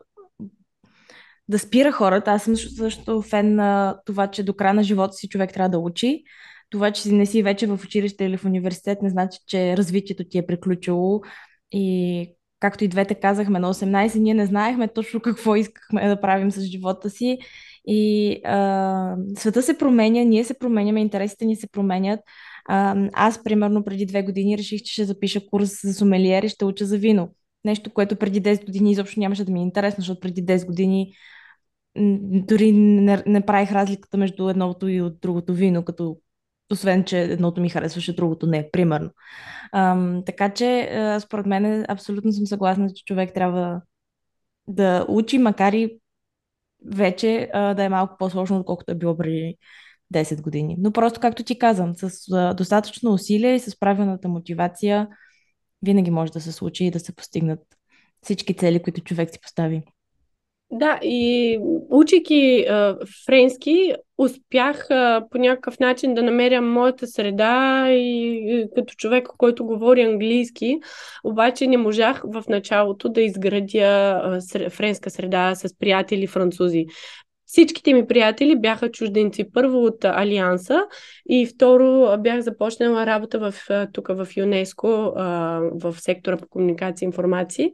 [1.49, 2.31] да спира хората.
[2.31, 5.79] Аз съм също фен на това, че до края на живота си човек трябва да
[5.79, 6.23] учи.
[6.71, 10.39] Това, че не си вече в училище или в университет, не значи, че развитието ти
[10.39, 11.21] е приключило.
[11.73, 16.51] И както и двете казахме, на 18 ние не знаехме точно какво искахме да правим
[16.51, 17.39] с живота си
[17.87, 22.21] и а, света се променя, ние се променяме, интересите ни се променят.
[22.69, 26.65] А, аз, примерно, преди две години реших, че ще запиша курс за сомелиер и ще
[26.65, 27.29] уча за вино.
[27.65, 31.13] Нещо, което преди 10 години изобщо нямаше да ми е интересно, защото преди 10 години
[31.97, 36.17] дори не, не правих разликата между едното и от другото вино, като
[36.73, 39.11] освен, че едното ми харесваше, другото не, примерно.
[39.73, 40.91] Ам, така че,
[41.21, 43.81] според мен, абсолютно съм съгласна, че човек трябва
[44.69, 46.00] да учи, макар и
[46.87, 49.57] вече а, да е малко по-сложно, отколкото е било преди
[50.15, 50.77] 10 години.
[50.79, 55.09] Но просто, както ти казвам, с а, достатъчно усилие и с правилната мотивация
[55.83, 57.61] винаги може да се случи и да се постигнат
[58.23, 59.83] всички цели, които човек си постави.
[60.73, 61.59] Да, и
[61.91, 68.95] учейки а, френски, успях а, по някакъв начин да намеря моята среда и, и като
[68.95, 70.79] човек, който говори английски,
[71.25, 74.71] обаче не можах в началото да изградя а, ср...
[74.71, 76.87] френска среда с приятели французи.
[77.47, 79.53] Всичките ми приятели бяха чужденци.
[79.53, 80.87] Първо от Алианса
[81.29, 83.55] и второ бях започнала работа в,
[83.93, 84.89] тук в ЮНЕСКО
[85.75, 87.73] в сектора по комуникация и информации.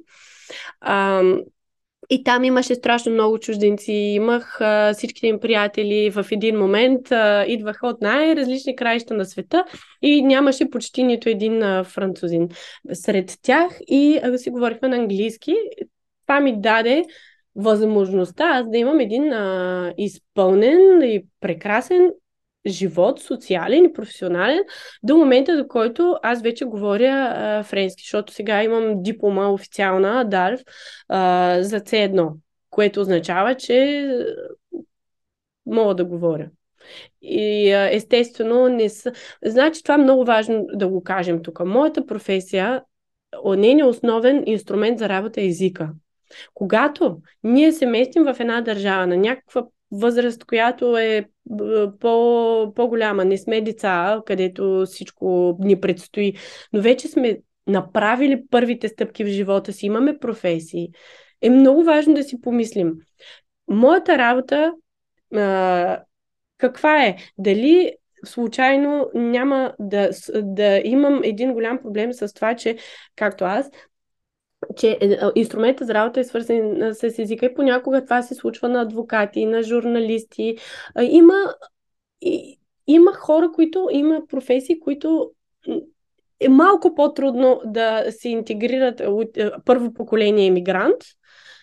[2.11, 3.93] И там имаше страшно много чужденци.
[3.93, 9.65] Имах а, всичките им приятели в един момент, а, идваха от най-различни краища на света
[10.03, 12.49] и нямаше почти нито един а, французин
[12.93, 13.79] сред тях.
[13.87, 15.55] И а, си говорихме на английски.
[16.27, 17.05] Това ми даде
[17.57, 22.11] възможността аз да имам един а, изпълнен и прекрасен
[22.67, 24.61] живот, социален и професионален,
[25.03, 30.61] до момента, до който аз вече говоря а, френски, защото сега имам диплома официална, ДАРВ,
[31.09, 32.33] а, за C1,
[32.71, 34.09] което означава, че
[35.67, 36.49] мога да говоря.
[37.23, 39.13] И естествено не са...
[39.45, 41.61] Значи това е много важно да го кажем тук.
[41.65, 42.83] Моята професия,
[43.45, 45.91] нейният основен инструмент за работа е езика.
[46.55, 51.29] Когато ние се местим в една държава на някаква възраст, която е
[52.01, 56.35] по, по-голяма, не сме деца, където всичко ни предстои,
[56.73, 60.89] но вече сме направили първите стъпки в живота си, имаме професии,
[61.43, 62.93] е много важно да си помислим.
[63.69, 64.73] Моята работа
[65.35, 66.03] а,
[66.59, 67.17] каква е?
[67.39, 67.93] Дали
[68.25, 72.77] случайно няма да, да имам един голям проблем с това, че,
[73.17, 73.71] както аз,
[74.77, 78.81] че е, инструмента за работа е свързан с езика и понякога това се случва на
[78.81, 80.57] адвокати, на журналисти.
[81.01, 81.35] Има,
[82.87, 85.31] има хора, които има професии, които
[86.41, 91.03] е малко по-трудно да се интегрират от първо поколение емигрант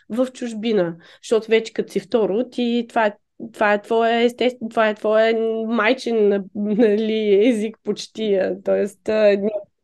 [0.10, 3.14] в чужбина, защото вече като си второ, ти това е
[3.52, 5.36] това е твоя естествен, това е твоя
[5.68, 8.40] майчин нали, език почти.
[8.66, 9.10] Тоест,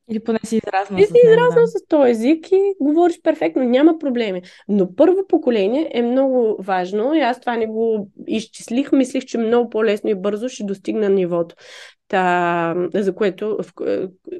[0.09, 1.67] или поне си израснал Ти си израснал да.
[1.67, 4.41] с този език и говориш перфектно, няма проблеми.
[4.67, 8.91] Но първо поколение е много важно и аз това не го изчислих.
[8.91, 11.55] Мислих, че много по-лесно и бързо ще достигна нивото.
[12.07, 13.57] Та, за което,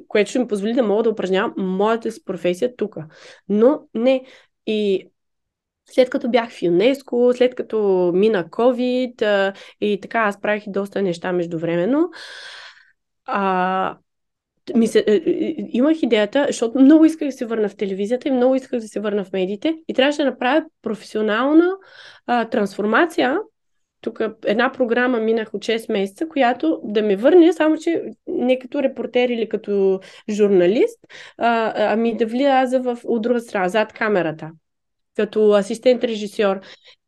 [0.08, 2.96] което ще ми позволи да мога да упражнявам моята си професия тук.
[3.48, 4.24] Но не.
[4.66, 5.08] И
[5.90, 11.02] след като бях в ЮНЕСКО, след като мина COVID и така, аз правих и доста
[11.02, 12.10] неща междувременно.
[13.24, 13.96] А,
[14.74, 18.32] ми се, е, е, имах идеята, защото много исках да се върна в телевизията и
[18.32, 21.70] много исках да се върна в медиите и трябваше да направя професионална
[22.26, 23.38] а, трансформация.
[24.00, 28.82] Тук една програма минах от 6 месеца, която да ме върне, само че не като
[28.82, 30.98] репортер или като журналист,
[31.38, 34.50] а, ами да вляза в, от друга страна, зад камерата
[35.20, 36.60] като асистент-режисьор.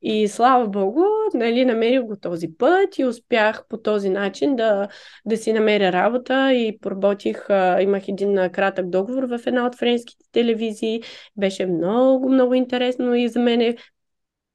[0.03, 1.01] И слава богу,
[1.35, 4.89] нали, намерих го този път и успях по този начин да,
[5.25, 7.47] да си намеря работа и поработих,
[7.81, 11.03] имах един кратък договор в една от френските телевизии.
[11.37, 13.77] Беше много, много интересно и за мен е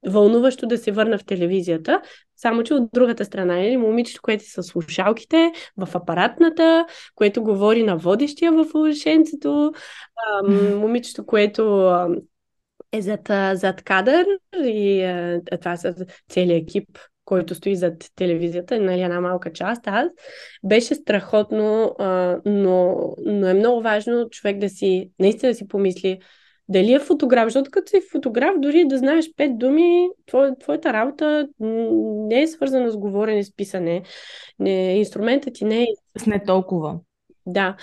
[0.06, 2.00] вълнуващо да се върна в телевизията,
[2.36, 7.96] само че от другата страна е момичето, което са слушалките в апаратната, което говори на
[7.96, 9.72] водещия в ушенцето,
[10.74, 11.92] момичето, което
[12.92, 14.26] е зад, зад кадър
[14.64, 15.94] и а, това са
[16.28, 20.12] целият екип, който стои зад телевизията, нали, една малка част, аз.
[20.64, 22.96] Беше страхотно, а, но,
[23.26, 26.18] но е много важно човек да си, наистина да си помисли
[26.68, 31.48] дали е фотограф, защото като си фотограф, дори да знаеш пет думи, твой, твоята работа
[31.58, 34.02] не е свързана с говорене, с писане.
[34.58, 35.86] Не, инструментът ти не е...
[36.18, 36.98] С не толкова.
[37.46, 37.76] Да.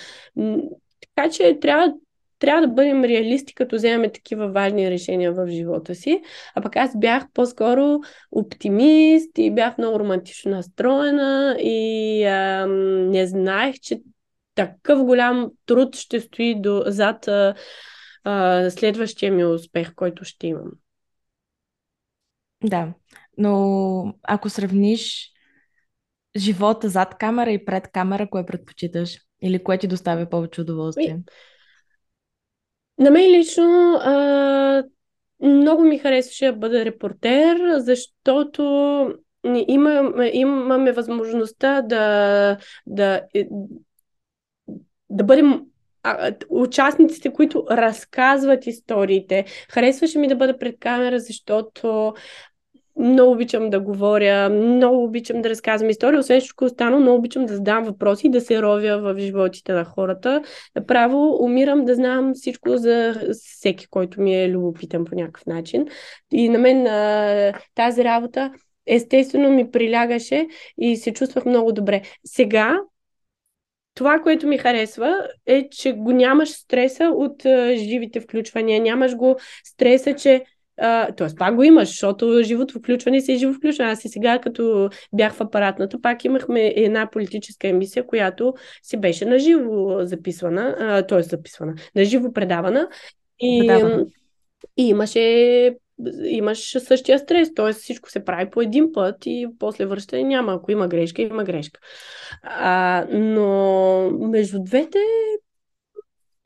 [1.00, 1.94] Така че трябва
[2.38, 6.22] трябва да бъдем реалисти, като вземаме такива важни решения в живота си.
[6.54, 8.00] А пък аз бях по-скоро
[8.32, 14.00] оптимист и бях много романтично настроена и ам, не знаех, че
[14.54, 17.54] такъв голям труд ще стои до, зад а,
[18.24, 20.70] а, следващия ми успех, който ще имам.
[22.64, 22.94] Да,
[23.38, 25.30] но ако сравниш
[26.36, 29.18] живота зад камера и пред камера, кое предпочиташ?
[29.42, 31.18] Или кое ти доставя повече удоволствие?
[32.98, 34.84] На мен лично а,
[35.42, 38.62] много ми харесваше да бъда репортер, защото
[39.68, 42.56] има, имаме възможността да,
[42.86, 43.48] да, е,
[45.10, 45.62] да бъдем
[46.48, 49.44] участниците, които разказват историите.
[49.70, 52.14] Харесваше ми да бъда пред камера, защото
[52.98, 57.54] много обичам да говоря, много обичам да разказвам истории, освен всичко останало, много обичам да
[57.54, 60.42] задам въпроси да се ровя в животите на хората.
[60.76, 65.86] Направо умирам да знам всичко за всеки, който ми е любопитен по някакъв начин.
[66.32, 66.84] И на мен
[67.74, 68.52] тази работа
[68.86, 70.46] естествено ми прилягаше
[70.78, 72.02] и се чувствах много добре.
[72.24, 72.78] Сега
[73.94, 79.36] това, което ми харесва, е, че го нямаш стреса от а, живите включвания, нямаш го
[79.64, 80.44] стреса, че
[81.16, 83.90] тоест, пак го имаш, защото живото включване си е живо включване.
[83.90, 89.24] Аз и сега, като бях в апаратната, пак имахме една политическа емисия, която си беше
[89.24, 91.22] наживо записвана, т.е.
[91.22, 92.88] записвана, наживо предавана.
[93.40, 94.06] И, предавана.
[94.76, 95.76] и имаше
[96.24, 97.72] имаш същия стрес, т.е.
[97.72, 100.54] всичко се прави по един път и после връщане няма.
[100.54, 101.80] Ако има грешка, има грешка.
[102.42, 104.98] А, но между двете,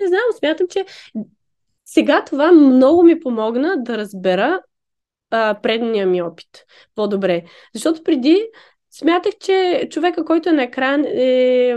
[0.01, 0.85] не знам, смятам, че
[1.93, 4.61] сега това много ми помогна да разбера
[5.31, 7.43] а, предния ми опит по-добре.
[7.75, 8.47] Защото преди
[8.91, 11.77] смятах, че човека, който е на екран е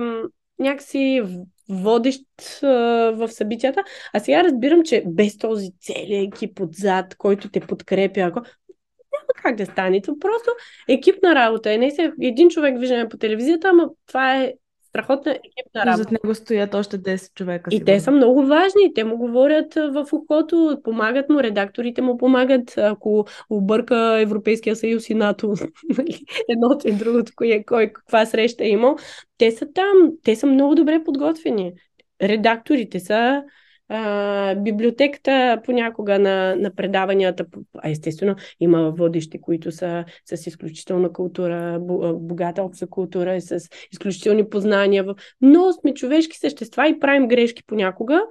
[0.59, 1.23] някакси
[1.69, 2.21] водещ
[2.63, 2.67] а,
[3.15, 8.39] в събитията, а сега разбирам, че без този целият екип отзад, който те подкрепя, ако
[8.39, 10.01] няма как да стане.
[10.01, 10.49] Това просто
[10.87, 11.71] екипна работа.
[11.71, 14.53] Е, не се един човек виждаме по телевизията, ама това е
[14.93, 15.97] страхотна екипна работа.
[15.97, 17.69] Зад него стоят още 10 човека.
[17.73, 18.93] И те са много важни.
[18.95, 25.13] Те му говорят в ухото, помагат му, редакторите му помагат, ако обърка Европейския съюз и
[25.13, 25.53] НАТО.
[25.97, 28.95] Нали, едното и другото, кой, кой каква среща е имал.
[29.37, 30.11] Те са там.
[30.23, 31.73] Те са много добре подготвени.
[32.21, 33.43] Редакторите са
[33.95, 37.45] а, библиотеката понякога на, на предаванията,
[37.77, 41.79] а естествено има водещи, които са с изключителна култура,
[42.13, 45.05] богата обща култура с изключителни познания.
[45.41, 48.21] Много сме човешки същества и правим грешки понякога.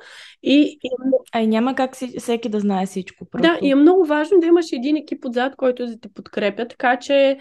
[0.42, 0.90] И, и...
[1.32, 3.24] А и няма как си, всеки да знае всичко.
[3.30, 3.48] Просто.
[3.48, 6.98] Да, и е много важно да имаш един екип отзад, който да те подкрепя, така
[6.98, 7.38] че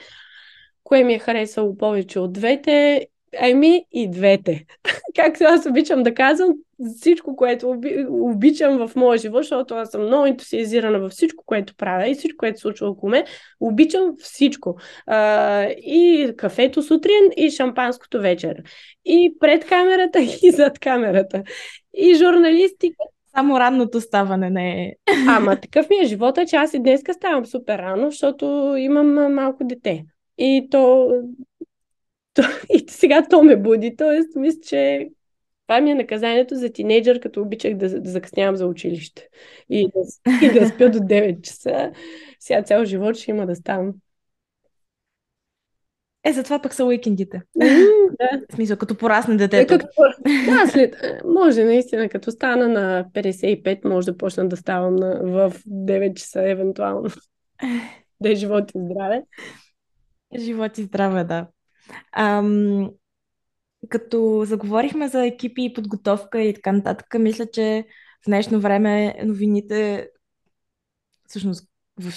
[0.83, 4.65] кое ми е харесало повече от двете Еми и двете.
[5.15, 6.53] Както аз обичам да казвам,
[6.97, 11.75] всичко, което оби, обичам в моя живот, защото аз съм много ентусиазирана във всичко, което
[11.75, 13.23] правя и всичко, което се случва около мен,
[13.59, 14.77] обичам всичко.
[15.05, 18.55] А, и кафето сутрин, и шампанското вечер.
[19.05, 21.43] И пред камерата, и зад камерата.
[21.93, 23.03] И журналистика.
[23.35, 24.93] Само ранното ставане не е.
[25.27, 29.63] Ама такъв ми е живота, че аз и днеска ставам супер рано, защото имам малко
[29.63, 30.05] дете.
[30.37, 31.09] И то
[32.33, 33.95] то, и сега то ме буди.
[33.95, 35.09] Тоест, мисля, че
[35.67, 39.27] това ми е наказанието за тинейджър, като обичах да, да закъснявам за училище.
[39.69, 41.91] И да, и да спя до 9 часа.
[42.39, 43.93] Сега цял живот ще има да ставам.
[46.23, 47.41] Е, затова пък са уикендите.
[47.57, 48.41] Mm, да.
[48.49, 49.73] В смисъл, като порасне детето.
[49.73, 49.87] Е, като,
[50.45, 55.53] да, след, може наистина, като стана на 55, може да почна да ставам на, в
[55.67, 57.09] 9 часа, евентуално.
[58.21, 59.23] да е живот и здраве.
[60.39, 61.47] Живот и здраве, да.
[62.11, 62.89] Ам,
[63.89, 67.85] като заговорихме за екипи и подготовка и така нататък, мисля, че
[68.23, 70.09] в днешно време новините,
[71.27, 71.67] всъщност
[71.99, 72.11] в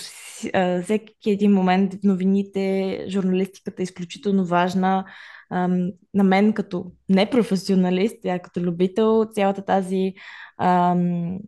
[0.83, 5.05] всеки един момент новините, журналистиката е изключително важна.
[5.51, 10.15] Ам, на мен като непрофесионалист, а като любител, цялата тази
[10.59, 11.39] ам,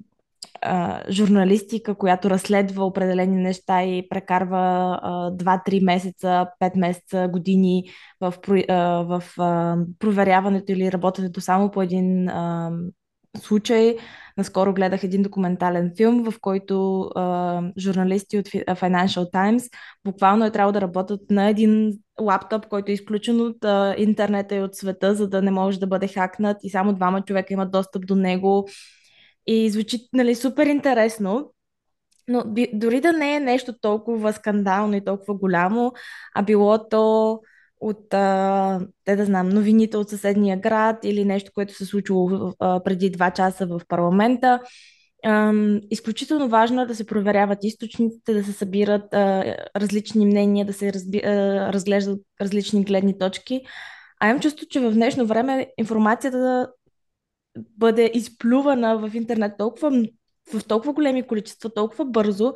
[1.10, 7.84] журналистика, която разследва определени неща и прекарва а, 2-3 месеца, 5 месеца, години
[8.20, 8.34] в,
[8.68, 12.70] а, в а, проверяването или работенето само по един а,
[13.40, 13.96] случай.
[14.38, 19.72] Наскоро гледах един документален филм, в който а, журналисти от Financial Times
[20.04, 24.62] буквално е трябвало да работят на един лаптоп, който е изключен от а, интернета и
[24.62, 28.06] от света, за да не може да бъде хакнат и само двама човека имат достъп
[28.06, 28.68] до него
[29.46, 31.52] и звучи нали, супер интересно,
[32.28, 35.92] но би, дори да не е нещо толкова скандално и толкова голямо,
[36.34, 37.40] а било то
[37.80, 42.82] от, а, те да знам, новините от съседния град или нещо, което се случило а,
[42.82, 44.60] преди два часа в парламента.
[45.24, 45.52] А,
[45.90, 50.92] изключително важно е да се проверяват източниците, да се събират а, различни мнения, да се
[50.92, 53.60] разби, а, разглеждат различни гледни точки.
[54.20, 56.68] А имам чувство, че в днешно време информацията
[57.78, 60.04] бъде изплювана в интернет толкова,
[60.54, 62.54] в толкова големи количества, толкова бързо,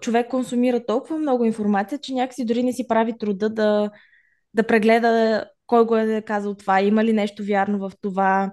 [0.00, 3.90] човек консумира толкова много информация, че някакси дори не си прави труда да,
[4.54, 8.52] да прегледа кой го е казал това, има ли нещо вярно в това.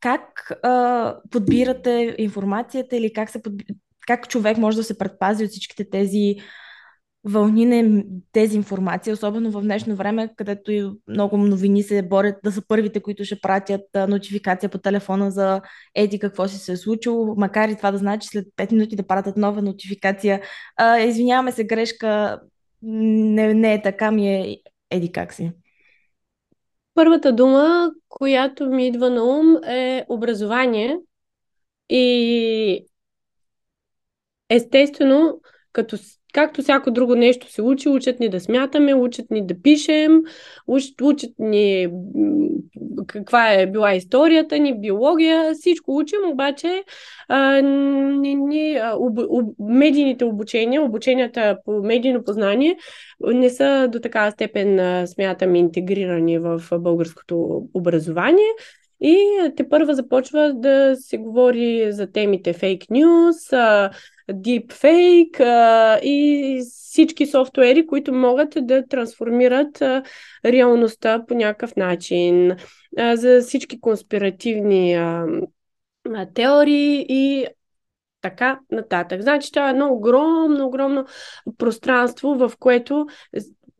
[0.00, 0.52] как
[1.30, 3.64] подбирате информацията или как, се подби...
[4.06, 6.36] как човек може да се предпази от всичките тези
[7.28, 12.62] вълни на дезинформация, особено в днешно време, където и много новини се борят да са
[12.68, 15.60] първите, които ще пратят нотификация по телефона за
[15.94, 19.06] еди какво си се е случило, макар и това да значи след 5 минути да
[19.06, 20.42] пратят нова нотификация.
[20.76, 22.40] А, извиняваме се, грешка,
[22.82, 24.56] не, не е така, ми е
[24.90, 25.52] еди как си.
[26.94, 30.96] Първата дума, която ми идва на ум е образование.
[31.88, 32.86] И
[34.48, 35.40] естествено,
[35.72, 35.96] като
[36.34, 40.22] както всяко друго нещо се учи, учат ни да смятаме, учат ни да пишем,
[40.66, 41.88] учат, учат ни
[43.06, 46.84] каква е била историята ни, биология, всичко учим, обаче
[47.28, 52.76] а, ни, ни, об, об, медийните обучения, обученията по медийно познание
[53.20, 58.48] не са до такава степен, смятам, интегрирани в българското образование.
[59.00, 59.16] И
[59.56, 63.36] те първа започва да се говори за темите фейк нюз,
[64.30, 65.40] deepfake
[66.02, 69.82] и всички софтуери, които могат да трансформират
[70.44, 72.56] реалността по някакъв начин,
[73.14, 74.98] за всички конспиративни
[76.34, 77.46] теории и
[78.20, 79.22] така нататък.
[79.22, 81.04] Значи това е едно огромно, огромно
[81.58, 83.06] пространство, в което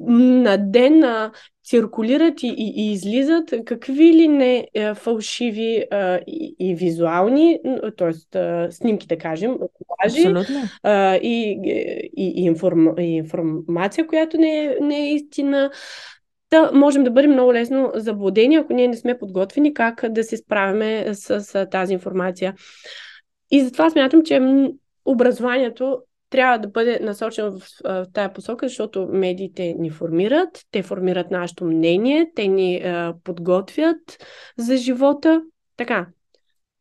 [0.00, 1.32] на ден а,
[1.64, 7.60] циркулират и, и, и излизат какви ли не а, е, фалшиви а, и, и визуални,
[7.98, 8.70] т.е.
[8.70, 10.34] снимки, да кажем, колажи
[10.82, 11.58] а, и,
[12.16, 15.70] и, и, информ, и информация, която не е, не е истина.
[16.50, 20.36] Да, можем да бъдем много лесно заблудени, ако ние не сме подготвени как да се
[20.36, 22.54] справяме с, с тази информация.
[23.50, 24.40] И затова смятам, че
[25.04, 25.98] образованието
[26.30, 31.64] трябва да бъде насочен в, в тая посока, защото медиите ни формират, те формират нашето
[31.64, 34.26] мнение, те ни а, подготвят
[34.56, 35.42] за живота.
[35.76, 36.06] Така,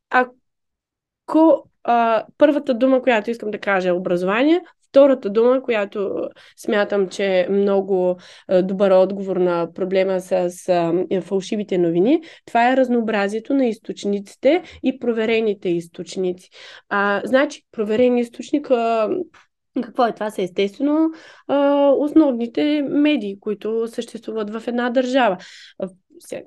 [0.09, 7.25] ако а, първата дума, която искам да кажа е образование, Втората дума, която смятам, че
[7.39, 8.17] е много
[8.63, 10.49] добър отговор на проблема с
[11.21, 16.49] фалшивите новини, това е разнообразието на източниците и проверените източници.
[16.89, 18.71] А, значи, проверен източник
[19.83, 20.29] какво е това?
[20.29, 21.09] Са естествено
[21.97, 25.37] основните медии, които съществуват в една държава.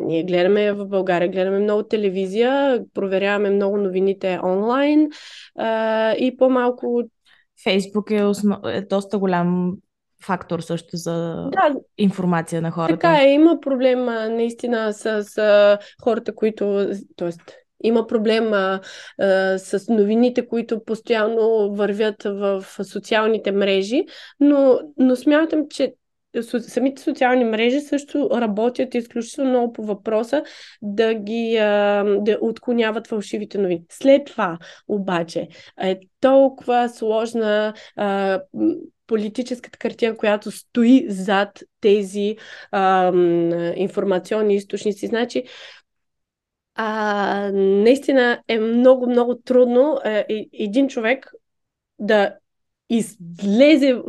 [0.01, 5.09] Ние гледаме в България, гледаме много телевизия, проверяваме много новините онлайн
[6.19, 7.03] и по-малко
[7.65, 8.59] Фейсбук е, основ...
[8.65, 9.77] е доста голям
[10.23, 11.13] фактор също за
[11.53, 12.95] да, информация на хората.
[12.95, 14.05] Така е, има проблем
[14.37, 17.31] наистина с, с хората, които, т.е.
[17.83, 18.81] има проблем а,
[19.19, 24.05] а, с новините, които постоянно вървят в социалните мрежи,
[24.41, 25.95] но, но смятам, че
[26.61, 30.43] самите социални мрежи също работят изключително много по въпроса
[30.83, 31.55] да ги
[32.21, 33.83] да отклоняват фалшивите новини.
[33.91, 34.59] След това
[34.89, 35.49] обаче
[35.81, 38.41] е толкова сложна а,
[39.07, 42.37] политическата картина, която стои зад тези
[42.71, 43.13] а,
[43.77, 45.07] информационни източници.
[45.07, 45.45] Значи,
[46.75, 51.33] а, наистина е много, много трудно е, един човек
[51.99, 52.35] да
[52.91, 54.03] излезе,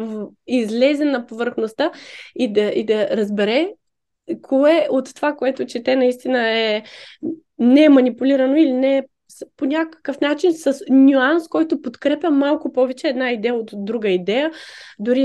[0.47, 1.91] излезе на повърхността
[2.35, 3.73] и да, и да разбере
[4.41, 6.83] кое от това, което чете наистина е
[7.59, 9.03] не е манипулирано или не е
[9.57, 14.51] по някакъв начин с нюанс, който подкрепя малко повече една идея от друга идея,
[14.99, 15.21] дори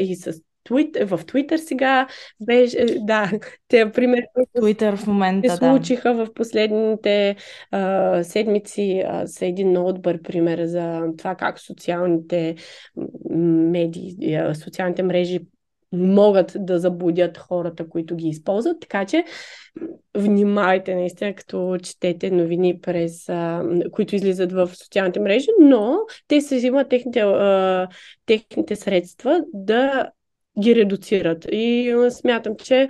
[0.00, 2.06] и с Twitter, в Twitter сега
[2.40, 3.30] беше, е, да,
[3.68, 4.24] те примери,
[4.58, 6.24] Twitter в момента, се случиха да.
[6.26, 7.36] в последните
[7.70, 12.54] а, седмици, а, са един много добър пример за това как социалните
[13.30, 14.16] медии,
[14.54, 15.40] социалните мрежи
[15.92, 18.80] могат да заблудят хората, които ги използват.
[18.80, 19.24] Така че
[20.16, 25.98] внимайте наистина, като четете новини, през, а, които излизат в социалните мрежи, но
[26.28, 27.88] те се взимат техните, а,
[28.26, 30.10] техните средства да
[30.60, 31.44] ги редуцират.
[31.52, 32.88] И смятам, че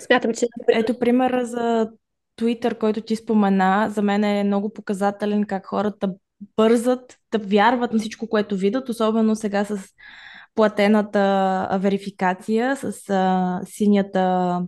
[0.00, 0.46] смятам, че...
[0.68, 1.90] Ето примера за
[2.38, 6.14] Twitter, който ти спомена, за мен е много показателен как хората
[6.56, 9.78] бързат да вярват на всичко, което видят, особено сега с
[10.54, 14.62] платената верификация, с а, синята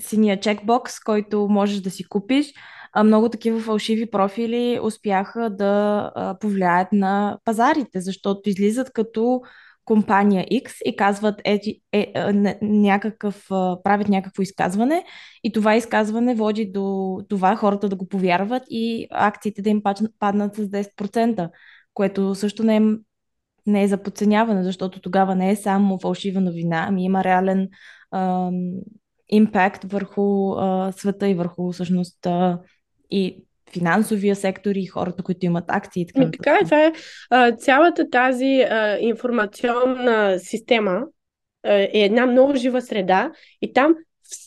[0.00, 2.52] синия чекбокс, който можеш да си купиш.
[2.92, 9.40] А, много такива фалшиви профили успяха да а, повлияят на пазарите, защото излизат като
[9.88, 11.60] компания X и казват е,
[11.92, 12.32] е, е,
[12.62, 13.46] някакъв,
[13.84, 15.04] правят някакво изказване.
[15.44, 19.82] И това изказване води до това хората да го повярват и акциите да им
[20.18, 21.50] паднат с 10%,
[21.94, 22.80] което също не е,
[23.66, 27.68] не е за подценяване, защото тогава не е само фалшива новина, ами има реален
[29.28, 32.60] импакт върху а, света и върху всъщност а,
[33.10, 36.40] и финансовия сектор и хората, които имат акции и така нататък.
[36.44, 36.92] Така е, това е
[37.30, 41.02] а, цялата тази а, информационна система
[41.62, 43.94] а, е една много жива среда и там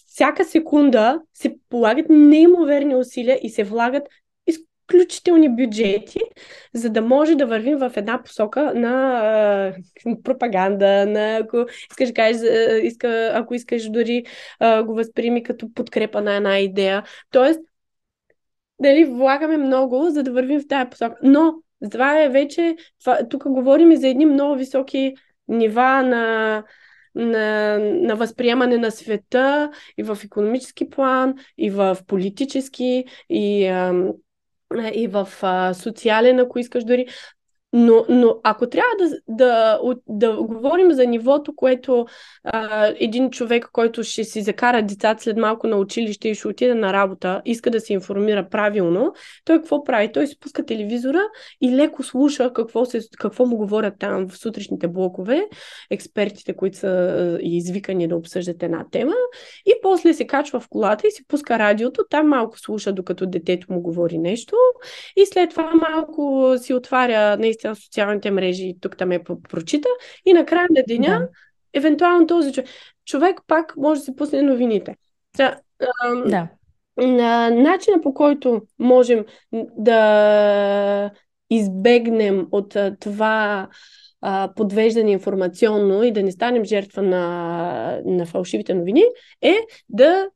[0.07, 4.03] всяка секунда се полагат неимоверни усилия и се влагат
[4.47, 6.19] изключителни бюджети,
[6.73, 9.19] за да може да вървим в една посока на
[10.05, 12.41] а, пропаганда, на ако искаш кажеш,
[12.83, 14.23] иска, ако искаш дори
[14.59, 17.03] а, го възприеми като подкрепа на една идея.
[17.31, 17.59] Тоест,
[18.81, 21.15] дали влагаме много, за да вървим в тази посока.
[21.23, 21.53] Но
[21.91, 25.15] това е вече, това, тук говорим и за едни много високи
[25.47, 26.63] нива на,
[27.15, 33.63] на, на възприемане на света и в економически план, и в политически, и,
[34.93, 35.27] и в
[35.73, 37.07] социален, ако искаш дори.
[37.73, 42.05] Но, но ако трябва да, да, да говорим за нивото, което
[42.43, 46.75] а, един човек, който ще си закара децата след малко на училище и ще отиде
[46.75, 49.13] на работа, иска да се информира правилно,
[49.45, 50.11] той какво прави?
[50.11, 51.21] Той си пуска телевизора
[51.61, 55.43] и леко слуша какво, се, какво му говорят там в сутрешните блокове,
[55.89, 59.15] експертите, които са извикани да обсъждат една тема,
[59.65, 63.73] и после се качва в колата и си пуска радиото, там малко слуша, докато детето
[63.73, 64.55] му говори нещо,
[65.17, 69.89] и след това малко си отваря наистина наистина социалните мрежи, тук там е прочита
[70.25, 71.29] и накрая на деня, да.
[71.73, 72.69] евентуално този човек,
[73.05, 74.95] човек пак може да си пусне новините.
[75.37, 75.57] Та,
[76.05, 76.47] ам, да.
[76.97, 79.25] На начина по който можем
[79.77, 81.11] да
[81.49, 83.67] избегнем от това
[84.21, 89.03] а, подвеждане информационно и да не станем жертва на, на фалшивите новини,
[89.41, 89.55] е
[89.89, 90.29] да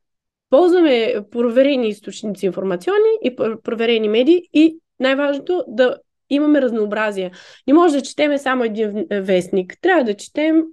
[0.49, 5.97] ползваме проверени източници информационни и проверени медии и най-важното да
[6.29, 7.31] имаме разнообразие.
[7.67, 9.73] Не може да четеме само един вестник.
[9.81, 10.63] Трябва да четем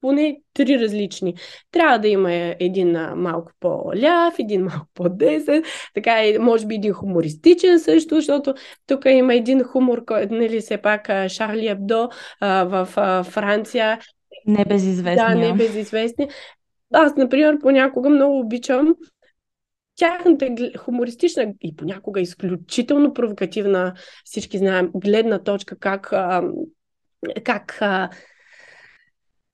[0.00, 1.34] поне три различни.
[1.70, 5.62] Трябва да има един малко по-ляв, един малко по-десен,
[5.94, 8.54] така и може би един хумористичен също, защото
[8.86, 12.08] тук има един хумор, който, нали, все пак Шарли Ебдо
[12.40, 12.88] в
[13.30, 13.98] Франция.
[14.46, 15.28] Небезизвестни.
[15.28, 16.28] Да, небезизвестни.
[16.92, 18.94] Аз, например, понякога много обичам
[19.96, 26.12] тяхната хумористична и понякога изключително провокативна, всички знаем, гледна точка, как,
[27.44, 28.10] как а,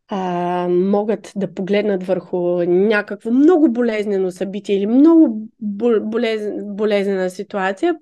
[0.08, 7.96] а, могат да погледнат върху някакво много болезнено събитие или много болез, болезнена ситуация,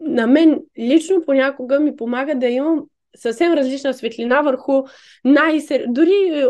[0.00, 2.84] на мен лично понякога ми помага да имам
[3.16, 4.82] съвсем различна светлина върху
[5.24, 5.58] най
[5.88, 6.44] дори е,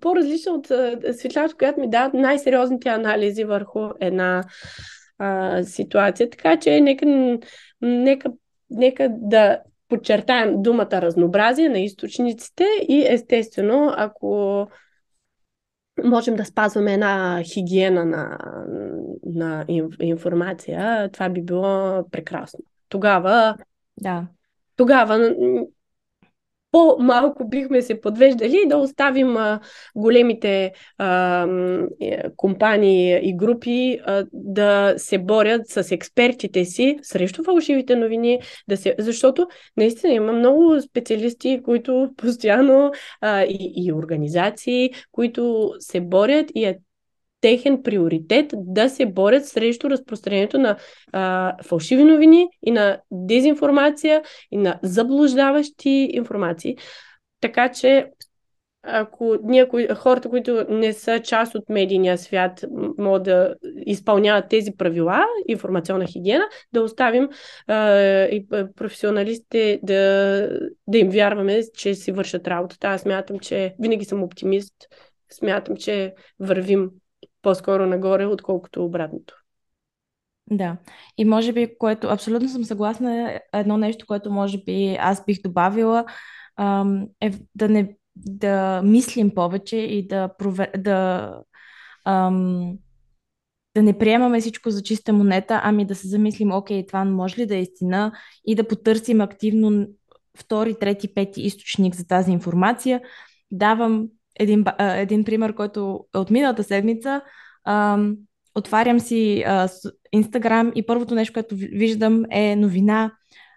[0.00, 4.44] по-различна от е, светлината, която ми дават най-сериозните анализи върху една
[5.18, 6.30] а, ситуация.
[6.30, 7.06] Така че нека,
[7.82, 8.30] нека,
[8.70, 14.66] нека да подчертаем думата разнообразие на източниците и естествено, ако
[16.04, 18.38] можем да спазваме една хигиена на,
[19.26, 19.64] на
[20.00, 22.60] информация, това би било прекрасно.
[22.88, 23.56] Тогава
[24.00, 24.26] да.
[24.76, 25.34] Тогава
[26.72, 29.60] по-малко бихме се подвеждали да оставим а,
[29.94, 31.46] големите а,
[32.00, 38.76] е, компании и групи а, да се борят с експертите си срещу фалшивите новини, да
[38.76, 46.50] се, защото наистина има много специалисти, които постоянно а, и, и организации, които се борят
[46.54, 46.78] и е
[47.40, 50.76] техен приоритет да се борят срещу разпространението на
[51.12, 56.76] а, фалшиви новини и на дезинформация и на заблуждаващи информации.
[57.40, 58.10] Така че
[58.88, 62.64] ако ние, хората, които не са част от медийния свят,
[62.98, 63.54] могат да
[63.86, 67.28] изпълняват тези правила, информационна хигиена, да оставим
[67.66, 72.88] а, и професионалистите да, да им вярваме, че си вършат работата.
[72.88, 74.74] Аз смятам, че винаги съм оптимист,
[75.30, 76.90] смятам, че вървим
[77.46, 79.34] по-скоро нагоре, отколкото обратното.
[80.50, 80.76] Да.
[81.18, 86.04] И може би, което абсолютно съм съгласна, едно нещо, което може би аз бих добавила,
[87.20, 90.70] е да не да мислим повече и да, провер...
[90.78, 91.32] да,
[92.04, 92.78] ам,
[93.74, 97.46] да не приемаме всичко за чиста монета, ами да се замислим, окей, това може ли
[97.46, 98.12] да е истина
[98.44, 99.86] и да потърсим активно
[100.38, 103.00] втори, трети, пети източник за тази информация.
[103.50, 104.08] Давам
[104.40, 107.22] един, един пример, който е от миналата седмица.
[107.64, 107.98] А,
[108.54, 109.44] отварям си
[110.12, 113.12] Инстаграм и първото нещо, което виждам е новина.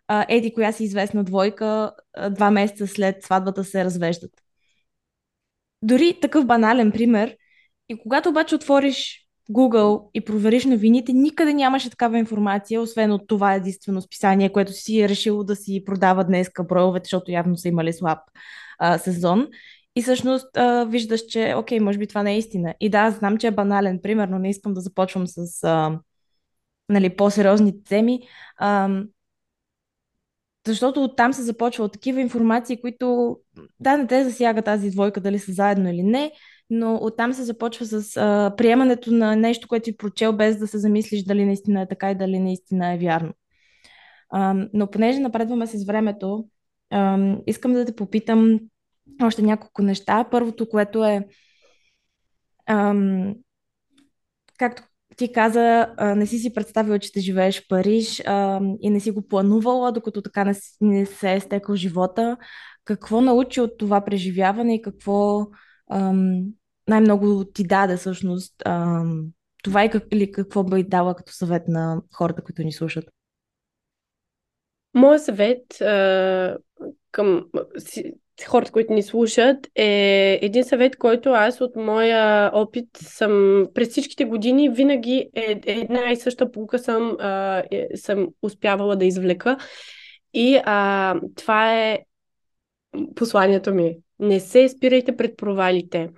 [0.08, 4.32] А, Еди, коя си известна двойка, а, два месеца след сватбата се развеждат.
[5.82, 7.36] Дори такъв банален пример.
[7.90, 13.54] И когато обаче отвориш Google и провериш новините, никъде нямаше такава информация, освен от това
[13.54, 17.94] единствено списание, което си е решило да си продава днес броевете, защото явно са имали
[17.94, 18.20] слаб
[18.80, 19.48] а, сезон.
[20.00, 22.74] И всъщност а, виждаш, че, окей, може би това не е истина.
[22.80, 26.00] И да, знам, че е банален пример, но не искам да започвам с, а,
[26.90, 28.20] нали, по-сериозни теми.
[28.58, 28.90] А,
[30.68, 33.38] защото оттам се започва от такива информации, които
[33.80, 36.32] да, не те засяга тази двойка, дали са заедно или не,
[36.70, 40.78] но оттам се започва с а, приемането на нещо, което си прочел, без да се
[40.78, 43.34] замислиш дали наистина е така и дали наистина е вярно.
[44.30, 46.46] А, но понеже напредваме с времето,
[46.90, 48.60] а, искам да те попитам
[49.24, 50.28] още няколко неща.
[50.32, 51.28] Първото, което е
[52.68, 53.36] ам,
[54.58, 54.84] както
[55.18, 59.12] ти каза, не си си представила, че ще живееш в Париж а, и не си
[59.12, 62.38] го планувала, докато така не, не се е стекал живота.
[62.86, 65.48] Какво научи от това преживяване и какво
[65.92, 66.44] ам,
[66.88, 69.26] най-много ти даде всъщност ам,
[69.64, 73.06] това и как, или какво би дала като съвет на хората, които ни слушат?
[74.94, 76.58] Моят съвет а,
[77.12, 77.46] към
[78.48, 84.26] хората, които ни слушат, е един съвет, който аз от моя опит съм през всичките
[84.26, 89.58] години винаги е, една и съща полука съм, а, е, съм успявала да извлека.
[90.34, 92.00] И а, това е
[93.16, 93.98] посланието ми.
[94.20, 96.10] Не се спирайте пред провалите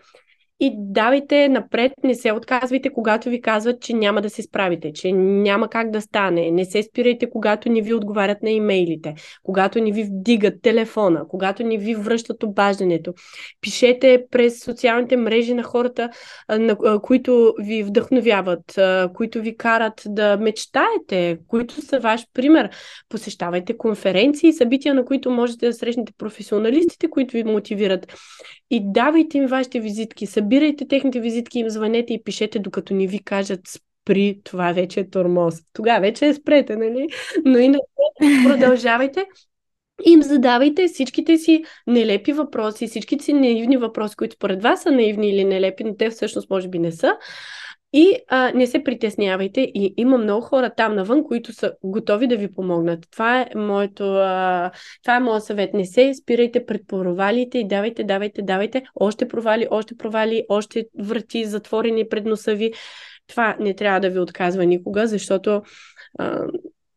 [0.63, 5.11] и давайте напред, не се отказвайте, когато ви казват, че няма да се справите, че
[5.11, 6.51] няма как да стане.
[6.51, 11.63] Не се спирайте, когато не ви отговарят на имейлите, когато не ви вдигат телефона, когато
[11.63, 13.13] не ви връщат обаждането.
[13.61, 16.09] Пишете през социалните мрежи на хората,
[16.49, 18.79] на които ви вдъхновяват,
[19.13, 22.69] които ви карат да мечтаете, които са ваш пример.
[23.09, 28.13] Посещавайте конференции, събития, на които можете да срещнете професионалистите, които ви мотивират.
[28.73, 33.23] И давайте им вашите визитки, събирайте техните визитки, им звънете и пишете, докато ни ви
[33.23, 35.55] кажат спри, това вече е тормоз.
[35.73, 37.07] Тогава вече е спрете, нали?
[37.45, 37.73] Но и
[38.47, 39.25] продължавайте
[40.05, 45.29] им задавайте всичките си нелепи въпроси, всичките си наивни въпроси, които според вас са наивни
[45.29, 47.17] или нелепи, но те всъщност може би не са.
[47.93, 49.61] И а, не се притеснявайте.
[49.61, 53.07] И има много хора там навън, които са готови да ви помогнат.
[53.11, 54.71] Това е моето, а,
[55.03, 55.73] това е моят съвет.
[55.73, 58.83] Не се спирайте пред провалите и давайте, давайте, давайте.
[58.95, 62.73] Още провали, още провали, още врати затворени пред носа ви.
[63.27, 65.61] Това не трябва да ви отказва никога, защото
[66.19, 66.47] а,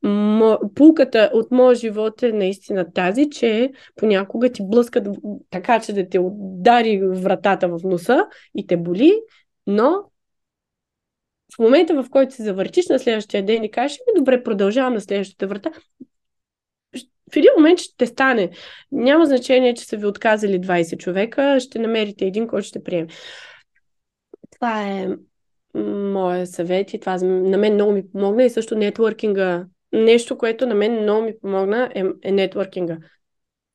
[0.02, 5.08] мо, пулката от моя живот е наистина тази, че понякога ти блъскат
[5.50, 9.12] така, че да те удари вратата в носа и те боли,
[9.66, 10.04] но
[11.54, 15.00] в момента, в който се завъртиш на следващия ден и кажеш, ми добре, продължавам на
[15.00, 15.70] следващата врата,
[17.32, 18.50] в един момент ще стане.
[18.92, 23.08] Няма значение, че са ви отказали 20 човека, ще намерите един, който ще приеме.
[24.50, 25.08] Това е
[25.74, 29.66] моя съвет и това на мен много ми помогна и също нетворкинга.
[29.92, 32.98] Нещо, което на мен много ми помогна е, е нетворкинга.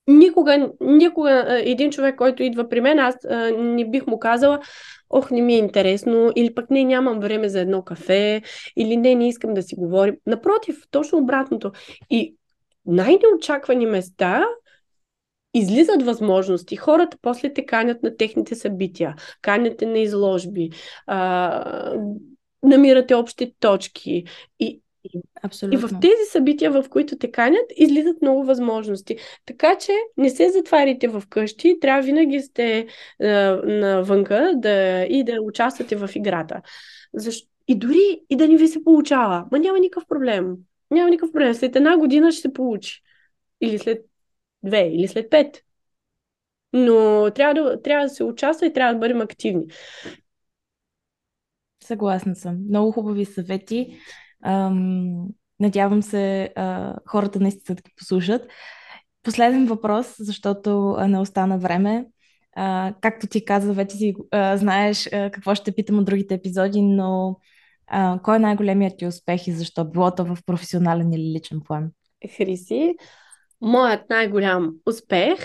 [0.09, 4.59] Никога, никога един човек, който идва при мен, аз а, не бих му казала,
[5.09, 8.41] ох, не ми е интересно, или пък не, нямам време за едно кафе,
[8.75, 10.15] или не, не искам да си говорим.
[10.25, 11.71] Напротив, точно обратното.
[12.09, 12.35] И
[12.85, 14.45] най-неочаквани места
[15.53, 16.75] излизат възможности.
[16.75, 20.69] Хората после те канят на техните събития, канят на изложби,
[21.07, 21.95] а,
[22.63, 24.23] намирате общи точки.
[24.59, 24.81] И,
[25.41, 25.79] Абсолютно.
[25.79, 29.17] И в тези събития, в които те канят, излизат много възможности.
[29.45, 32.87] Така че не се затваряйте в къщи, трябва винаги сте
[33.19, 33.27] е,
[33.63, 36.61] навънка да, и да участвате в играта.
[37.13, 37.49] Защо?
[37.67, 40.55] И дори и да не ви се получава, ма няма никакъв проблем.
[40.91, 41.53] Няма никакъв проблем.
[41.53, 43.01] След една година ще се получи.
[43.61, 44.05] Или след
[44.63, 45.63] две, или след пет.
[46.73, 49.65] Но трябва да, трябва да се участва и трябва да бъдем активни.
[51.83, 52.57] Съгласна съм.
[52.69, 53.99] Много хубави съвети.
[54.43, 55.27] Ам,
[55.59, 58.47] надявам се а, хората наистина да ги послушат.
[59.23, 62.05] Последен въпрос, защото не остана време.
[62.55, 66.81] А, както ти каза, вече си а, знаеш а, какво ще питам от другите епизоди,
[66.81, 67.39] но
[67.87, 69.85] а, кой е най-големият ти успех и защо?
[69.85, 71.91] Било то в професионален или личен план?
[72.37, 72.95] Хриси,
[73.61, 75.39] моят най-голям успех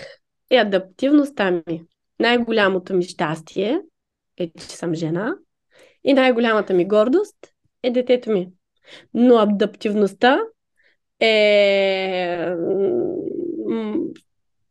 [0.50, 1.82] е адаптивността ми.
[2.20, 3.80] Най-голямото ми щастие
[4.36, 5.34] е, че съм жена
[6.04, 7.36] и най-голямата ми гордост
[7.82, 8.48] е детето ми.
[9.14, 10.40] Но адаптивността
[11.20, 12.54] е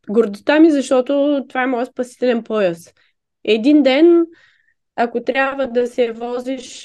[0.09, 2.93] гордостта ми, защото това е моят спасителен пояс.
[3.43, 4.25] Един ден,
[4.95, 6.83] ако трябва да се возиш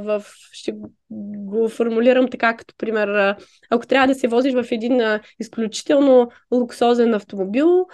[0.00, 0.22] в...
[0.52, 0.74] Ще
[1.10, 3.36] го формулирам така, като пример.
[3.70, 5.02] Ако трябва да се возиш в един
[5.40, 7.86] изключително луксозен автомобил,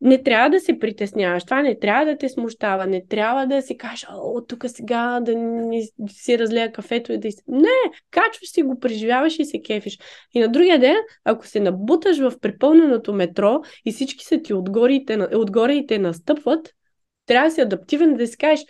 [0.00, 1.44] не трябва да се притесняваш.
[1.44, 2.86] Това не трябва да те смущава.
[2.86, 7.28] Не трябва да си кажеш, о, тук сега да не си разлея кафето и да
[7.48, 7.68] Не,
[8.10, 9.98] качваш си го, преживяваш и се кефиш.
[10.34, 14.92] И на другия ден, ако се набуташ в препълненото метро и всички са ти отгоре
[14.92, 16.72] и те, отгоре и те настъпват,
[17.26, 18.64] трябва да си адаптивен да си кажеш,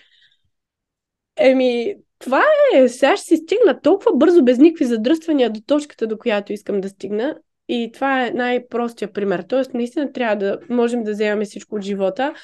[1.39, 2.43] Еми, това
[2.75, 6.81] е, сега ще си стигна толкова бързо, без никакви задръствания до точката, до която искам
[6.81, 7.37] да стигна.
[7.69, 9.45] И това е най-простия пример.
[9.49, 12.35] Тоест, наистина трябва да можем да вземем всичко от живота.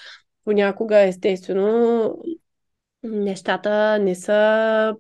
[0.45, 2.19] Понякога, естествено,
[3.03, 4.95] нещата не са,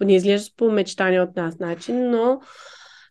[0.00, 2.40] не изглеждат по мечтания от нас начин, но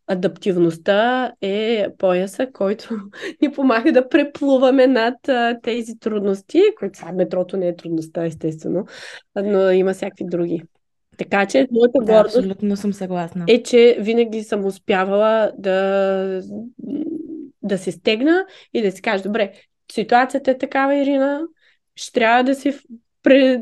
[0.07, 2.89] адаптивността е пояса, който
[3.41, 5.15] ни помага да преплуваме над
[5.63, 8.85] тези трудности, които сега метрото не е трудността, естествено,
[9.35, 10.63] но има всякакви други.
[11.19, 13.45] Така че моята да, гордост абсолютно съм съгласна.
[13.47, 16.41] е, че винаги съм успявала да,
[17.61, 19.51] да се стегна и да си кажа, добре,
[19.91, 21.41] ситуацията е такава, Ирина,
[21.95, 22.79] ще трябва да се
[23.23, 23.61] пре,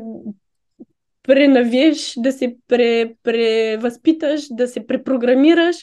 [1.22, 5.76] пренавиеш, да се пре, превъзпиташ, да се препрограмираш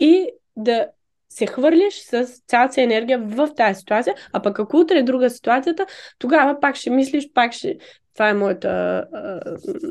[0.00, 0.86] и да
[1.28, 5.30] се хвърлиш с цялата си енергия в тази ситуация, а пък ако утре е друга
[5.30, 5.86] ситуацията,
[6.18, 7.78] тогава пак ще мислиш, пак ще...
[8.14, 8.68] Това е моята,
[9.12, 9.40] а,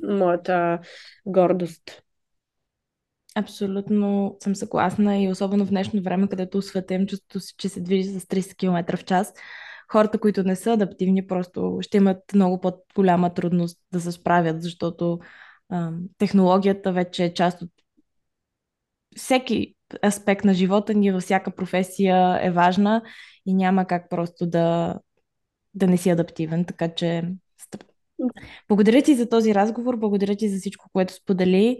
[0.04, 0.80] моята
[1.26, 2.04] гордост.
[3.36, 7.82] Абсолютно съм съгласна и особено в днешно време, където света им чувството си, че се
[7.82, 9.34] движи с 30 км в час.
[9.92, 15.20] Хората, които не са адаптивни, просто ще имат много по-голяма трудност да се справят, защото
[15.70, 17.70] а, технологията вече е част от
[19.16, 23.02] всеки аспект на живота ни, във всяка професия е важна
[23.46, 25.00] и няма как просто да,
[25.74, 26.66] да не си адаптивен.
[26.66, 27.24] Така че
[28.70, 31.80] благодаря ти за този разговор, благодаря ти за всичко, което сподели.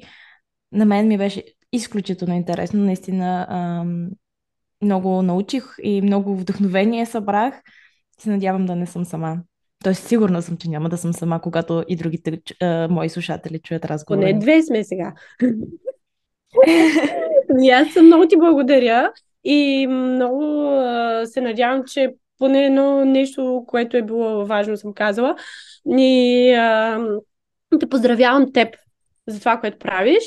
[0.72, 2.84] На мен ми беше изключително интересно.
[2.84, 4.10] Наистина ам,
[4.82, 7.62] много научих и много вдъхновение събрах.
[8.20, 9.38] Се надявам да не съм сама.
[9.84, 13.86] Тоест, сигурна съм, че няма да съм сама, когато и другите а, мои слушатели чуят
[13.86, 14.22] разговора.
[14.22, 15.14] Поне две сме сега.
[17.62, 19.12] И аз съм много ти благодаря
[19.44, 20.42] и много
[21.26, 25.36] се надявам, че поне едно нещо, което е било важно, съм казала.
[25.86, 27.00] И а,
[27.80, 28.76] те поздравявам теб
[29.28, 30.24] за това, което правиш.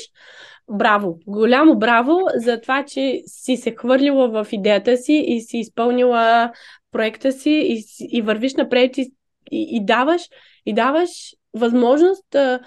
[0.71, 1.19] Браво!
[1.27, 6.51] Голямо браво за това, че си се хвърлила в идеята си и си изпълнила
[6.91, 7.83] проекта си и,
[8.17, 9.13] и вървиш напред и,
[9.51, 10.21] и, даваш,
[10.65, 11.09] и даваш
[11.53, 12.59] възможност а,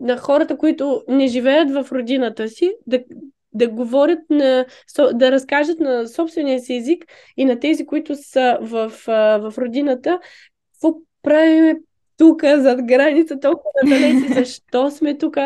[0.00, 3.00] на хората, които не живеят в родината си, да,
[3.54, 4.66] да говорят на,
[5.12, 7.04] да разкажат на собствения си език
[7.36, 8.92] и на тези, които са в,
[9.40, 10.20] в родината,
[10.72, 11.76] какво правиме
[12.16, 15.36] тук, зад граница, толкова далече, защо сме тук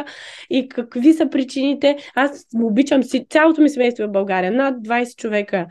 [0.50, 1.96] и какви са причините.
[2.14, 5.66] Аз обичам си, цялото ми семейство е в България, над 20 човека,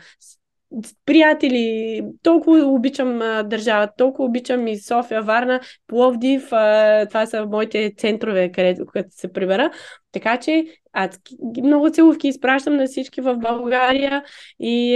[1.05, 8.51] приятели, толкова обичам държавата, толкова обичам и София, Варна, Пловдив, а, това са моите центрове,
[8.51, 9.71] където, където се прибера.
[10.11, 11.19] Така че аз
[11.63, 14.23] много целувки изпращам на всички в България
[14.59, 14.93] и,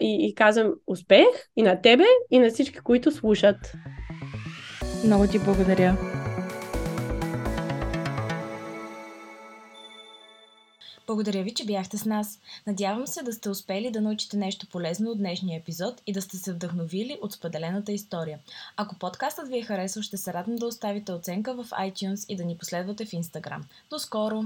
[0.00, 1.26] и, и казвам успех
[1.56, 3.56] и на тебе, и на всички, които слушат.
[5.04, 6.15] Много ти благодаря.
[11.06, 12.40] Благодаря ви, че бяхте с нас.
[12.66, 16.36] Надявам се да сте успели да научите нещо полезно от днешния епизод и да сте
[16.36, 18.38] се вдъхновили от споделената история.
[18.76, 22.44] Ако подкастът ви е харесал, ще се радвам да оставите оценка в iTunes и да
[22.44, 23.62] ни последвате в Instagram.
[23.90, 24.44] До скоро!